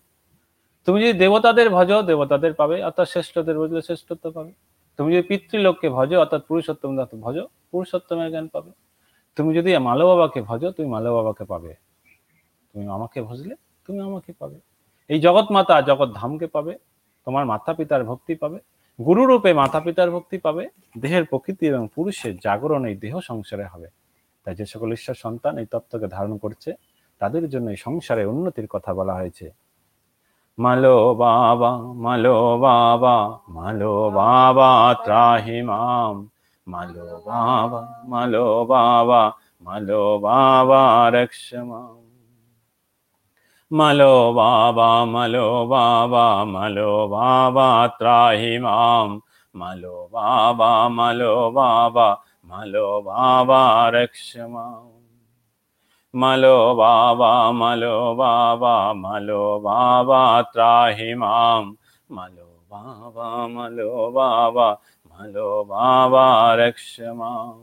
তুমি 0.86 1.04
যদি 1.04 1.20
দেবতাদের 1.20 1.70
ভজো, 1.70 2.02
দেবতাদের 2.02 2.54
পাবে, 2.54 2.84
অর্থাৎ 2.84 3.08
শ্রেষ্ঠদের 3.08 3.58
বুঝলে 3.58 3.82
শ্রেষ্ঠত্ব 3.82 4.32
পাবে। 4.32 4.52
তুমি 4.98 5.14
যদি 5.14 5.28
পিতৃলোককে 5.28 5.90
ভজো, 5.90 6.20
অর্থাৎ 6.20 6.42
পুরুষোত্তম 6.48 7.06
ভজো, 7.22 7.48
পুরুষোত্তমের 7.72 8.30
জ্ঞান 8.30 8.48
পাবে। 8.48 8.72
তুমি 9.36 9.56
যদি 9.56 9.78
মালো 9.78 10.08
বাবাকে 10.08 10.42
ভজো, 10.42 10.72
তুমি 10.72 10.90
মালো 10.90 11.14
বাবাকে 11.16 11.44
পাবে। 11.44 11.76
তুমি 12.74 12.88
আমাকে 12.88 13.22
ভজলে, 13.22 13.56
তুমি 13.88 14.00
আমাকে 14.00 14.34
পাবে। 14.40 14.60
এই 15.10 15.20
জগৎ 15.20 15.52
মাতা 15.52 15.82
জগৎ 15.82 16.10
ধামকে 16.14 16.48
পাবে। 16.48 16.78
তোমার 17.26 17.46
মাতা 17.46 17.74
পিতার 17.74 18.04
ভক্তি 18.04 18.36
পাবে। 18.36 18.60
গুরুরূপে 19.06 19.54
মাতা 19.54 19.80
পিতার 19.80 20.12
ভক্তি 20.12 20.38
পাবে। 20.38 20.70
দেহের 20.98 21.26
প্রকৃতি 21.26 21.68
এবং 21.68 21.88
পুরুষের 21.96 22.38
জাগরণ 22.38 22.86
এই 22.86 22.96
দেহ 22.96 23.20
সংসারে 23.20 23.66
হবে। 23.66 24.03
তাই 24.44 24.56
যে 24.56 24.66
সকল 24.66 24.92
ঈশ্বর 24.92 25.16
সন্তান 25.16 25.58
এই 25.58 25.66
তত্ত্বকে 25.66 26.08
ধারণ 26.08 26.38
করছে, 26.38 26.74
তাদের 27.20 27.50
জন্য 27.50 27.70
এই 27.70 27.78
সংসারে 27.78 28.26
উন্নতির 28.26 28.68
কথা 28.70 28.94
বলা 28.94 29.14
হয়েছে। 29.14 29.52
মালো 30.60 31.14
বাবা 31.14 31.78
মালো 31.78 32.58
বাবা 32.58 33.40
মালো 33.50 34.10
বাবা 34.10 34.70
ত্রাহি 35.04 35.62
মাম। 35.62 36.28
মালো 36.68 37.22
বাবা 37.26 37.82
মালো 38.04 38.66
বাবা 38.66 39.22
মালো 39.62 40.20
বাবা 40.20 41.10
রক্ষ 41.10 41.54
মাম। 41.54 42.04
মালো 43.72 44.34
বাবা 44.34 45.06
মালো 45.06 45.66
বাবা 45.66 46.46
মালো 46.46 47.08
বাবা 47.08 47.88
ত্রাহি 47.88 48.60
মাম। 48.60 49.22
মালো 49.56 50.10
বাবা 50.12 50.88
মালো 50.88 51.52
বাবা 51.52 52.08
মালো 52.54 52.88
বাবা 53.08 53.64
রক্ষ 53.94 54.30
মাম 54.54 54.86
মালো 56.14 56.58
বাবা 56.74 57.32
মালো 57.52 57.96
বাবা 58.14 58.76
মালো 58.96 59.44
বাবা 59.60 60.22
ত্রাহি 60.52 61.12
মাম 61.22 61.64
মালো 62.10 62.50
বাবা 62.72 63.30
মালো 63.56 63.90
বাবা 64.12 64.70
মালো 65.12 65.50
বাবা 65.72 66.28
রক্ষ 66.60 66.94
মাম 67.20 67.58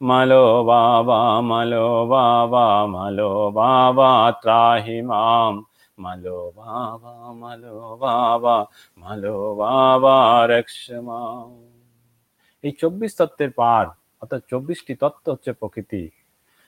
মালো 0.00 0.44
বাবা 0.62 1.20
মালো 1.42 1.86
বাবা 2.06 2.66
মালো 2.86 3.32
বাবা 3.50 4.10
ত্রাহি 4.42 4.98
মাম 5.10 5.54
মালো 5.98 6.38
বাবা 6.58 7.14
মালো 7.40 7.74
বাবা 8.02 8.56
মালো 8.98 9.36
বাবা 9.54 10.16
রক্ষ 10.50 10.84
মাম 11.00 11.71
এই 12.64 12.72
চব্বিশ 12.80 13.12
তত্ত্বের 13.18 13.50
পার, 13.60 13.84
অর্থাৎ 14.22 14.42
চব্বিশটি 14.50 14.92
তত্ত্ব 15.02 15.26
হচ্ছে 15.34 15.50
প্রকৃতি। 15.60 16.02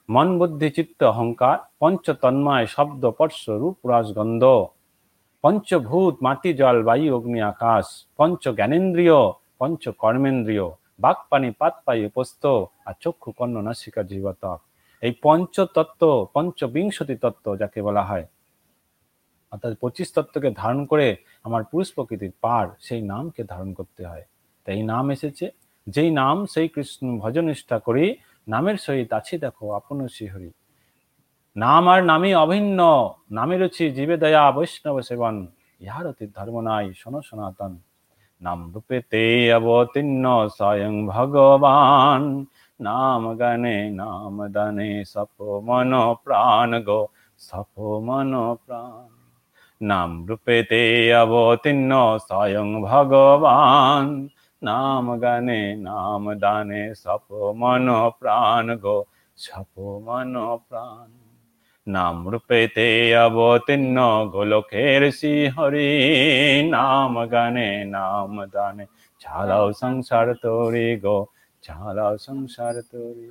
মন, 0.09 0.29
বুদ্ধি, 0.41 0.69
চিত্ত, 0.77 1.01
অহংকার, 1.13 1.57
পঞ্চ 1.81 2.05
তন্ময়, 2.23 2.67
শব্দ, 2.75 3.03
স্পর্শ, 3.15 3.43
রূপ 3.63 3.77
রসগন্ধ 3.91 4.45
পঞ্চভূত, 5.45 6.15
মাটি, 6.27 6.51
জল, 6.61 6.77
বায়ু, 6.89 7.09
অগ্নি, 7.17 7.41
আকাশ। 7.53 7.87
পঞ্চ 8.19 8.43
জ্ঞানেন্দ্রিয়, 8.59 9.19
পঞ্চ 9.61 9.83
কর্মেন্দ্রিয়। 10.03 10.67
বাক, 11.05 11.19
পানি, 11.31 11.49
পাত, 11.61 11.75
পাই, 11.87 11.99
উপস্থ 12.11 12.43
আর 12.89 12.95
চক্ষু, 13.03 13.31
কর্ণ, 13.39 13.57
নাসিকা 13.67 14.03
জীবতক 14.11 14.59
এই 15.03 15.13
পঞ্চ 15.25 15.55
তত্ত্ব 15.77 16.03
পঞ্চবিংশতি 16.35 17.15
তত্ত্ব 17.25 17.47
যাকে 17.63 17.79
বলা 17.87 18.03
হয়, 18.11 18.27
অর্থাৎ 19.53 19.73
পঁচিশ 19.83 20.09
তত্ত্বকে 20.17 20.51
ধারণ 20.61 20.81
করে 20.91 21.07
আমার 21.47 21.63
পুরুষ 21.71 21.89
প্রকৃতির 21.97 22.33
পার, 22.45 22.67
সেই 22.87 23.01
নামকে 23.13 23.43
ধারণ 23.53 23.71
করতে 23.79 24.03
হয়। 24.11 24.25
তাই 24.67 24.81
নাম 24.93 25.05
এসেছে 25.17 25.47
যেই 25.87 26.11
নাম, 26.11 26.37
সেই 26.47 26.69
কৃষ্ণ 26.69 27.05
ভজনিষ্ঠা 27.19 27.77
করি, 27.79 28.07
নামের 28.49 28.77
সহিত 28.77 29.11
আছি 29.13 29.35
দেখো, 29.39 29.65
আপন 29.73 29.99
শ্রীহরি 30.09 30.51
নাম 31.57 31.89
আর 31.89 32.01
নামই 32.05 32.33
অভিন্ন, 32.35 32.81
নামে 33.31 33.57
রুচি 33.57 33.85
জীবে 33.91 34.17
দয়া, 34.17 34.45
বৈষ্ণব 34.51 34.97
সেবন, 35.01 35.37
ইহার 35.81 36.07
অতি 36.07 36.27
ধর্ম 36.37 36.57
নাই, 36.61 36.87
শোনো 36.95 37.21
সনাতন। 37.23 37.73
নাম 38.41 38.61
রূপে 38.75 38.99
তে 39.11 39.25
অবতীর্ণ 39.53 40.25
স্বয়ং 40.49 40.95
ভগবান, 41.07 42.23
নাম 42.81 43.23
গানে, 43.35 43.77
নাম 43.91 44.37
দানে, 44.49 44.91
সপ 45.05 45.37
মন 45.65 45.93
প্রাণ 46.25 46.71
গো, 46.81 47.03
সপ 47.39 47.73
মন 47.79 48.33
প্রাণ। 48.67 49.09
নাম 49.81 50.11
রূপে 50.27 50.57
তে 50.63 50.83
অবতীর্ণ 51.15 51.93
স্বয়ং 52.19 52.69
ভগবান 52.83 54.05
নাম 54.65 55.07
গানে 55.19 55.61
নাম 55.81 56.25
দানে 56.35 56.83
সপ 56.95 57.27
মন 57.57 57.87
প্রাণ 58.19 58.67
গো 58.77 58.99
সপ 59.39 59.73
মন 60.03 60.35
প্রাণ 60.63 61.09
নাম 61.87 62.17
রূপেতে 62.29 62.89
অবতীর্ণ 63.17 63.99
গোলকের 64.33 65.03
হরি 65.55 65.91
নাম 66.71 67.13
গানে 67.27 67.69
নাম 67.87 68.33
দানে 68.47 68.85
চালাও 69.21 69.67
সংসার 69.81 70.29
তোরি 70.43 70.89
গো 71.05 71.19
চালাও 71.65 72.15
সংসার 72.19 72.77
তোরি 72.91 73.27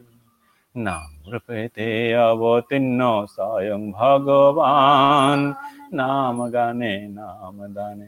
নাম 0.75 1.09
রূপেতে 1.27 1.87
অবতীর্ণ 2.23 3.01
স্বয়ং 3.27 3.81
ভগবান 3.91 5.39
নাম 5.93 6.37
গানে 6.53 6.93
নাম 7.11 7.55
দানে 7.69 8.07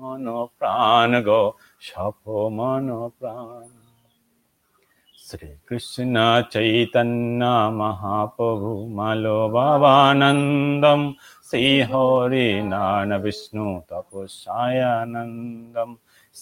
मनोप्राण 0.00 1.22
गो 1.24 1.42
शपो 1.88 2.48
मनोप्राण 2.58 3.68
श्रीकृष्ण 5.28 6.16
चैतन्य 6.52 7.46
महाप्रभु 7.78 8.72
मलोभवानन्दम् 8.98 11.06
श्रीहोरि 11.50 12.48
नारणविष्णु 12.72 13.66
तपः 13.90 14.26
सायानन्दं 14.34 15.90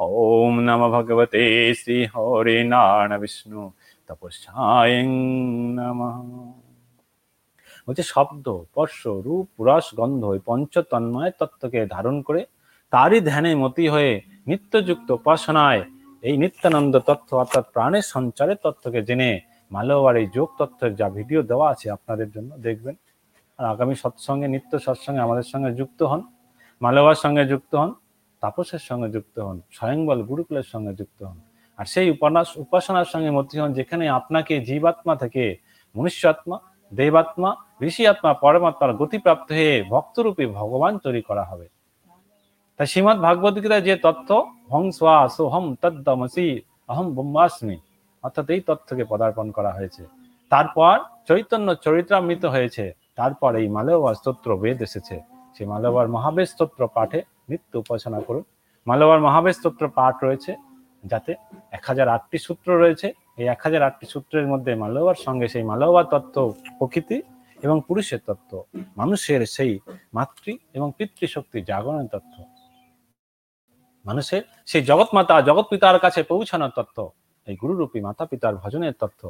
ॐ 0.00 0.60
नम 0.60 0.88
भगवते 0.88 1.74
श्री 1.74 2.04
हरे 2.04 2.64
विष्णु 3.16 3.70
तपस्याय 4.08 5.02
नमः। 5.06 6.59
হচ্ছে 7.86 8.04
শব্দ, 8.12 8.46
স্পর্শ, 8.68 9.00
রূপ, 9.26 9.46
রস 9.68 9.86
গন্ধ 9.98 10.22
এই 10.36 10.40
পঞ্চতন্ময় 10.48 11.30
তত্ত্বকে 11.38 11.80
ধারণ 11.94 12.16
করে 12.26 12.40
তারই 12.92 13.20
ধ্যানে 13.30 13.50
মতি 13.62 13.84
হয়ে 13.94 14.12
নিত্যযুক্ত 14.50 15.08
উপাসনায় 15.20 15.82
এই 16.22 16.34
নিত্যানন্দ 16.42 16.94
তত্ত্ব 17.08 17.30
অর্থাৎ 17.42 17.64
প্রাণের 17.74 18.04
সঞ্চারের 18.14 18.58
তত্ত্বকে 18.64 19.00
জেনে 19.08 19.30
মালবার 19.70 20.14
এই 20.22 20.26
যোগ 20.36 20.48
তত্ত্বের 20.58 20.92
যা 21.00 21.06
ভিডিও 21.18 21.40
দেওয়া 21.50 21.66
আছে 21.72 21.86
আপনাদের 21.96 22.28
জন্য 22.34 22.50
দেখবেন। 22.66 22.94
আর 23.58 23.64
আগামী 23.72 23.94
সৎসঙ্গে, 24.02 24.46
নিত্য 24.54 24.72
সৎসঙ্গে 24.86 25.20
আমাদের 25.26 25.46
সঙ্গে 25.52 25.70
যুক্ত 25.80 26.00
হন 26.10 26.20
মালবার 26.80 27.18
সঙ্গে 27.24 27.42
যুক্ত 27.52 27.72
হন, 27.80 27.90
তাপসের 28.42 28.82
সঙ্গে 28.88 29.08
যুক্ত 29.14 29.36
হন, 29.46 29.56
স্বয়ংবল 29.76 30.18
গুরুকুলের 30.30 30.66
সঙ্গে 30.72 30.92
যুক্ত 31.00 31.20
হন। 31.28 31.38
আর 31.78 31.86
সেই 31.92 32.08
উপানাস 32.16 32.48
উপাসনার 32.64 33.08
সঙ্গে 33.12 33.30
মতি 33.38 33.56
হন 33.60 33.70
যেখানে 33.78 34.04
আপনাকে 34.18 34.54
জীবাত্মা 34.68 35.14
থেকে 35.22 35.44
মনুষ্যাত্মা, 35.94 36.56
দেবাত্মা 36.92 37.50
ঋষি 37.88 38.02
আত্মা 38.12 38.30
পরমাত্মার 38.42 38.92
গতিপ্রাপ্ত 39.00 39.48
হয়ে 39.58 39.74
ভক্তরূপে 39.92 40.44
ভগবান 40.58 40.92
তৈরি 41.04 41.22
করা 41.28 41.44
হবে। 41.50 41.66
তাই 42.80 42.86
শ্রীমদ 42.90 43.18
ভাগবত 43.26 43.54
গীতায় 43.62 43.84
যে 43.88 43.94
তত্ত্ব 44.04 44.30
হং 44.72 44.84
সোহম 45.36 45.66
তদ্দমসি 45.82 46.48
অহম 46.90 47.06
ব্রহ্মাস্মি 47.16 47.76
অর্থাৎ 48.24 48.46
এই 48.54 48.60
তথ্যকে 48.68 49.04
পদার্পণ 49.12 49.46
করা 49.56 49.70
হয়েছে। 49.76 50.02
তারপর 50.52 50.94
চৈতন্য 51.28 51.68
চরিত্রামৃত 51.84 52.44
হয়েছে। 52.54 52.84
তারপর 53.18 53.50
এই 53.60 53.66
মালবার 53.76 54.14
স্তোত্র 54.20 54.48
বেদ 54.62 54.78
এসেছে। 54.88 55.16
সেই 55.54 55.66
মালবার 55.72 56.06
মহাবেশ 56.14 56.46
স্তোত্র 56.54 56.80
পাঠে 56.96 57.20
নিত্য 57.50 57.72
উপাসনা 57.82 58.20
করুন। 58.26 58.44
মালবার 58.86 59.20
মহাবেশ 59.26 59.54
স্তোত্র 59.60 59.84
পাঠ 59.98 60.14
রয়েছে, 60.26 60.52
যাতে 61.10 61.32
এক 61.76 61.82
হাজার 61.90 62.08
আটটি 62.14 62.38
সূত্র 62.46 62.68
রয়েছে। 62.82 63.08
এই 63.40 63.46
এক 63.54 63.60
হাজার 63.64 63.82
আটটি 63.88 64.06
সূত্রের 64.12 64.46
মধ্যে 64.52 64.72
মালবার 64.82 65.18
সঙ্গে 65.26 65.46
সেই 65.52 65.64
মালবার 65.70 66.06
তত্ত্ব 66.12 66.36
প্রকৃতি 66.78 67.16
এবং 67.64 67.76
পুরুষের 67.88 68.20
তত্ত্ব, 68.28 68.52
মানুষের 69.00 69.40
সেই 69.56 69.72
মাতৃ 70.16 70.52
এবং 70.76 70.88
পিতৃশক্তি 70.98 71.58
জাগরণের 71.70 72.08
তত্ত্ব। 72.14 72.36
মানুষের 74.04 74.42
সেই 74.70 74.82
জগৎ 74.90 75.08
মাতা 75.16 75.34
জগৎ 75.48 75.66
পিতার 75.72 75.96
কাছে 76.04 76.20
পৌঁছানোর 76.30 76.72
তত্ত্ব, 76.76 76.98
এই 77.46 77.54
গুরুরূপী 77.62 77.98
মাতা 78.06 78.24
পিতার 78.30 78.54
ভজনের 78.62 78.94
তত্ত্ব। 79.00 79.22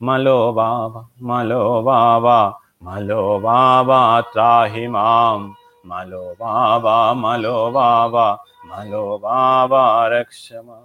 মালো 0.00 0.38
বাবা 0.52 1.02
মালো 1.28 1.62
বাবা 1.88 2.40
মালো 2.82 3.22
বাবা, 3.46 4.00
ত্রাহি 4.32 4.84
মাম। 4.96 5.40
মালো 5.84 6.24
বাবা 6.40 6.96
মালো 7.24 7.56
বাবা 7.76 8.26
মালো 8.70 9.04
বাবা 9.24 9.84
রক্ষমা 10.14 10.78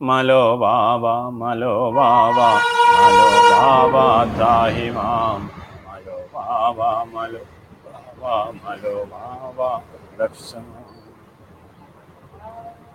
মালো 0.00 0.44
বাবা 0.56 1.14
মালো 1.40 1.74
বাবা 1.98 2.48
মালো 2.94 3.28
বাবা, 3.52 4.06
ত্রাহি 4.36 4.88
মাম। 4.90 5.40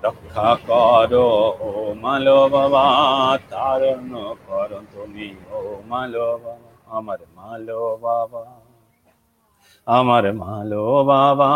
রক্ষা 0.04 0.50
করো 0.68 1.28
ও 1.62 1.70
মালো 2.04 2.40
বাবা 2.50 2.86
তারণ 3.52 4.12
করো 4.42 4.80
তুমি 4.92 5.28
ও 5.52 5.60
মালো 5.90 6.28
বাবা 6.36 6.54
আমার 6.90 7.20
মালো 7.36 7.82
বাবা 7.98 8.44
আমার 9.88 10.26
মালো 10.34 10.84
বাবা 11.04 11.52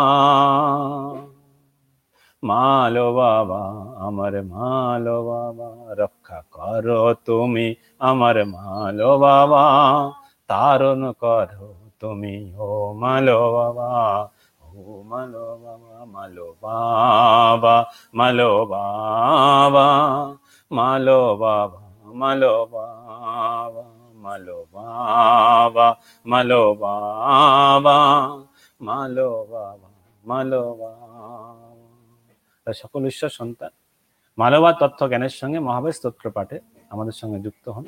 মালো 2.42 3.06
বাবা 3.12 3.62
আমার 4.06 4.34
মালো 4.52 5.16
বাবা 5.22 5.68
রক্ষা 6.00 6.38
করো 6.52 7.02
তুমি 7.26 7.66
আমার 8.00 8.36
মালো 8.54 9.10
বাবা 9.18 9.64
তারণ 10.50 11.02
করো 11.22 11.68
তুমি 12.02 12.34
ও 12.64 12.68
মালো 13.02 13.40
বাবা, 13.56 13.90
ও 14.66 14.82
মালো 15.10 15.46
বাবা 15.64 15.94
মালো 16.14 16.46
বাবা 16.62 17.74
মালো 18.18 18.50
বাবা 18.72 19.86
মালো 20.70 21.20
বাবা 21.42 21.84
মালো 22.20 22.52
বাবা 22.74 23.84
মালো 24.24 24.56
বাবা 24.74 25.88
মালো 26.24 26.62
বাবা 26.82 27.98
মালো 28.80 29.30
বাবা 29.52 29.88
মালো 30.24 30.62
বাবা। 30.80 32.72
সকল 32.82 33.02
ঈশ্বর 33.12 33.30
সন্তান, 33.40 33.72
মালবা 34.38 34.70
তথ্য 34.82 35.00
জ্ঞানের 35.10 35.34
সঙ্গে 35.40 35.58
মহাবেশ 35.68 35.94
স্তোত্র 35.98 36.24
পাঠে 36.36 36.56
আমাদের 36.92 37.14
সঙ্গে 37.20 37.38
যুক্ত 37.46 37.66
হন। 37.74 37.86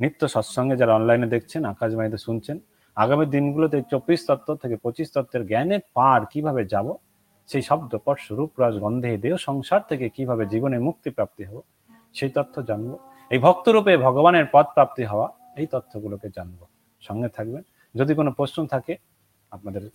নিত্য 0.00 0.20
সৎসঙ্গে 0.34 0.74
যারা 0.80 0.92
অনলাইনে 0.98 1.28
দেখছেন, 1.34 1.62
আকাশবাণীতে 1.72 2.18
শুনছেন 2.26 2.56
আগামী 2.94 3.26
দিনগুলোতে 3.26 3.82
চব্বিশ 3.90 4.26
তত্ত্ব 4.26 4.56
থেকে 4.56 4.76
পঁচিশ 4.76 5.10
তত্ত্বের 5.12 5.46
জ্ঞানের 5.46 5.80
পার 5.94 6.26
কীভাবে 6.26 6.64
যাব? 6.64 6.96
সেই 7.46 7.62
শব্দ 7.62 7.96
স্পর্শ 7.96 8.32
রূপ 8.32 8.50
গন্ধে, 8.80 9.16
দেহ, 9.16 9.36
সংসার 9.36 9.80
থেকে 9.88 10.08
কীভাবে 10.08 10.46
জীবনে 10.46 10.78
মুক্তি 10.78 11.10
প্রাপ্তি 11.10 11.44
হব? 11.44 11.60
সেই 12.14 12.28
তথ্য 12.28 12.62
জানব। 12.62 12.98
এই 13.30 13.38
ভক্তরূপে 13.38 13.96
ভগবানের 13.96 14.44
পদ 14.52 14.66
প্রাপ্তি 14.74 15.04
হওয়া, 15.04 15.28
এই 15.56 15.66
তথ্যগুলোকে 15.66 16.28
জানব। 16.36 16.66
সঙ্গে 17.00 17.28
থাকবেন। 17.28 17.62
যদি 17.94 18.14
কোনো 18.14 18.32
প্রশ্ন 18.32 18.66
থাকে 18.66 18.96
আপনাদের 19.50 19.90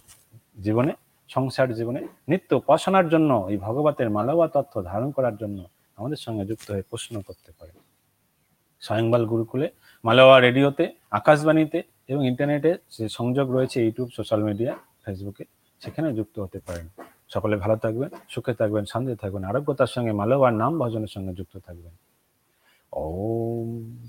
জীবনে, 0.63 0.93
সংসার 1.27 1.73
জীবনে, 1.73 2.07
নিত্য 2.27 2.55
উপাসনার 2.55 3.09
জন্য, 3.09 3.47
এই 3.49 3.57
ভগবতের 3.57 4.09
মালবা 4.09 4.47
তথ্য 4.47 4.83
ধারণ 4.83 5.11
করার 5.11 5.37
জন্য 5.37 5.63
আমাদের 5.95 6.17
সঙ্গে 6.17 6.45
যুক্ত 6.45 6.71
হয়ে 6.71 6.81
প্রশ্ন 6.81 7.21
করতে 7.21 7.51
পারেন। 7.59 7.75
স্বয়ংবাল 8.79 9.25
গুরুকুলে 9.25 9.69
মালবা 10.05 10.39
রেডিওতে, 10.39 10.93
আকাশবাণীতে 11.11 11.83
এবং 12.09 12.21
ইন্টারনেটে 12.31 12.71
যে 12.95 13.05
সংযোগ 13.17 13.47
রয়েছে 13.55 13.77
ইউটিউব, 13.85 14.09
সোশ্যাল 14.17 14.41
মিডিয়া, 14.49 14.73
ফেসবুকে, 15.03 15.43
সেখানে 15.81 16.07
যুক্ত 16.17 16.35
হতে 16.45 16.59
পারেন। 16.67 16.87
সকলে 17.33 17.55
ভালো 17.63 17.75
থাকবেন, 17.83 18.11
সুখে 18.33 18.53
থাকবেন 18.61 18.83
শান্তি 18.91 19.13
থাকবেন, 19.23 19.43
আরোগ্যতার 19.49 19.91
সঙ্গে 19.95 20.13
মালবার 20.19 20.53
নাম 20.61 20.71
ভজনের 20.81 21.11
সঙ্গে 21.15 21.33
যুক্ত 21.39 21.55
থাকবেন। 21.67 21.93
ও 22.93 23.03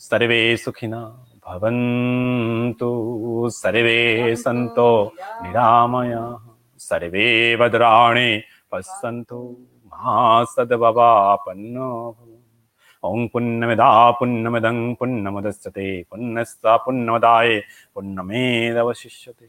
সর্বে 0.08 0.40
সুখিনা, 0.64 1.02
ভবন্তু 1.46 2.90
সর্বে 3.60 4.00
সন্ত 4.44 4.78
নিরাময়া, 5.44 6.24
সর্বে 6.88 7.28
ভদ্রাণি 7.60 8.30
পশ্যন্তু 8.72 9.38
মা 9.92 10.12
সদ্ভাবাপন্ন 10.54 11.76
ॐ 13.04 13.26
पुन्नमिदा 13.32 13.88
पुन्नमिदं 14.18 14.78
पुन्नमुदस्यते 15.00 15.86
पुन्नस्ता 16.10 16.76
पुन्नमदाय 16.84 17.50
पुन्नमेदवशिष्यते 17.94 19.48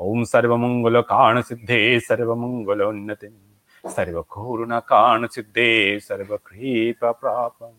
ॐ 0.00 0.24
सर्वमङ्गलकाणसिद्धे 0.32 1.78
सर्वमङ्गलोन्नतिं 2.08 3.34
सर्वघोरुणकाणसिद्धे 3.96 5.68
सर्वकृपप्रापम् 6.08 7.76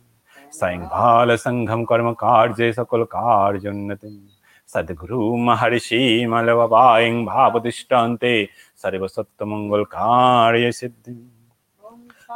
सङ्घालसङ्घं 0.59 1.81
कर्मकार्ये 1.89 2.71
सकलकार्योन्नतिम् 2.73 4.21
सद्गुरु 4.73 5.21
महर्षि 5.47 6.01
मलवायिं 6.31 7.25
भावतिष्ठन्ते 7.25 8.33
सर्वसत्त्वमङ्गलकार्य 8.83 10.71
सिद्धिम् 10.81 11.27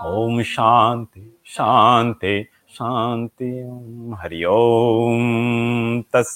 ॐ 0.06 0.42
शान्ति 0.56 1.24
शान्ति। 1.56 2.36
शांति 2.74 3.52
हरि 4.22 4.44
ओम 4.50 5.24
तस् 6.14 6.36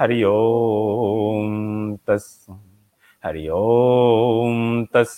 हरि 0.00 0.22
ओम 0.28 1.96
तस् 2.08 2.30
हरि 3.26 3.48
ओम 3.52 4.84
तस् 4.94 5.16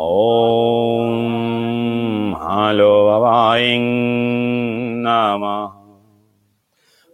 ओम 0.00 1.16
हलो 2.42 2.94
वायं 3.22 3.84
नमः। 5.04 5.74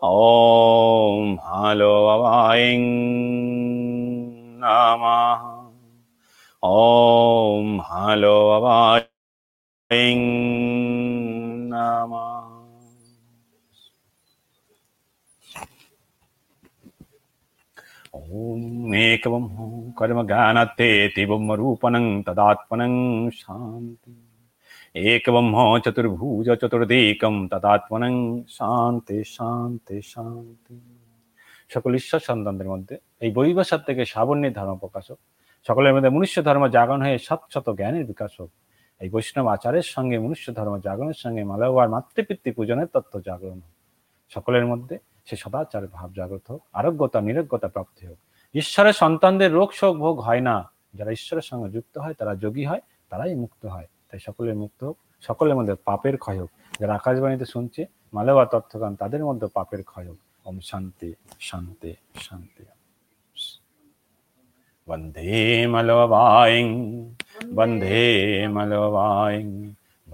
ॐ 0.03 1.37
हलो 1.49 1.95
वायं 2.23 2.85
नमः। 4.65 5.43
ॐ 6.63 7.81
हलो 7.91 8.39
वायं 8.65 9.23
ॐ 18.34 18.94
एकवं 18.96 19.44
कर्मज्ञानत्ते 19.94 20.90
ब्रह्मरूपणं 21.18 22.06
तदात्मनं 22.24 22.96
शान्ति 23.34 24.14
একব্রহ্ম 25.08 25.56
চতুর্ভুজ 25.86 26.48
চতুর্দিকম 26.62 27.36
তদাত্মনং 27.52 28.14
শান্তি 28.50 29.18
শান্তি 29.36 29.98
শান্তি 30.06 30.76
সকল 31.72 31.92
ঈশ্বর 31.96 32.22
সন্তানদের 32.30 32.68
মধ্যে 32.74 32.96
এই 33.22 33.32
বৈবাসার 33.38 33.82
থেকে 33.88 34.04
সাবর্ণের 34.06 34.54
ধর্ম 34.54 34.74
প্রকাশক 34.84 35.18
সকলের 35.66 35.94
মধ্যে 35.96 36.12
মনুষ্য 36.16 36.38
ধর্ম 36.48 36.64
জাগরণ 36.76 37.02
হয়ে 37.02 37.18
শত 37.28 37.42
শত 37.54 37.68
জ্ঞানের 37.80 38.06
বিকাশ 38.12 38.32
হোক 38.40 38.52
এই 39.02 39.10
বৈষ্ণব 39.14 39.48
আচারের 39.48 39.88
সঙ্গে 39.96 40.18
মনুষ্য 40.20 40.48
ধর্ম 40.58 40.74
জাগরণের 40.86 41.20
সঙ্গে 41.24 41.42
মালবার 41.44 41.90
মাতৃপিতৃ 41.90 42.50
পূজনের 42.58 42.88
তত্ত্ব 42.94 43.16
জাগরণ 43.28 43.60
হোক 43.60 43.76
সকলের 44.32 44.66
মধ্যে 44.72 44.96
সে 45.25 45.37
সদাচার 45.37 45.87
ভাব 45.87 46.13
জাগ্রত 46.13 46.43
হোক 46.51 46.63
আরোগ্যতা, 46.73 47.21
নিরোগ্যতা 47.21 47.69
প্রাপ্তি 47.69 48.07
হোক। 48.07 48.19
ঈশ্বরের 48.55 48.93
সন্তানদের 48.93 49.53
রোগ 49.53 49.73
শোক 49.73 49.97
ভোগ 49.97 50.21
হয় 50.21 50.41
না। 50.41 50.71
যারা 50.95 51.11
ঈশ্বরের 51.11 51.43
সঙ্গে 51.43 51.71
যুক্ত 51.71 51.99
হয়, 51.99 52.15
তারা 52.15 52.35
যোগী 52.35 52.65
হয়, 52.65 52.81
তারাই 53.09 53.35
মুক্ত 53.35 53.67
হয়। 53.67 53.87
তাই 54.11 54.21
সকলের 54.21 54.55
মুক্ত 54.55 54.85
হোক, 54.85 54.99
সকলের 55.21 55.57
মধ্যে 55.57 55.75
পাপের 55.75 56.17
ক্ষয় 56.17 56.41
হোক। 56.41 56.51
যারা 56.81 56.95
আকাশবাণীতে 56.95 57.45
শুনছে 57.45 57.87
মালেবা 58.13 58.47
তত্ত্বগান, 58.47 58.97
তাদের 58.97 59.25
মধ্যে 59.25 59.47
পাপের 59.55 59.83
ক্ষয় 59.83 60.09
হোক। 60.09 60.19
ওম 60.45 60.61
শান্তি 60.61 61.13
শান্তি 61.41 61.95
শান্তি। 62.17 62.65
বন্দে 64.89 65.67
মালবায়ং 65.67 66.69
বন্দে 67.55 68.47
মালবায়ং 68.51 69.73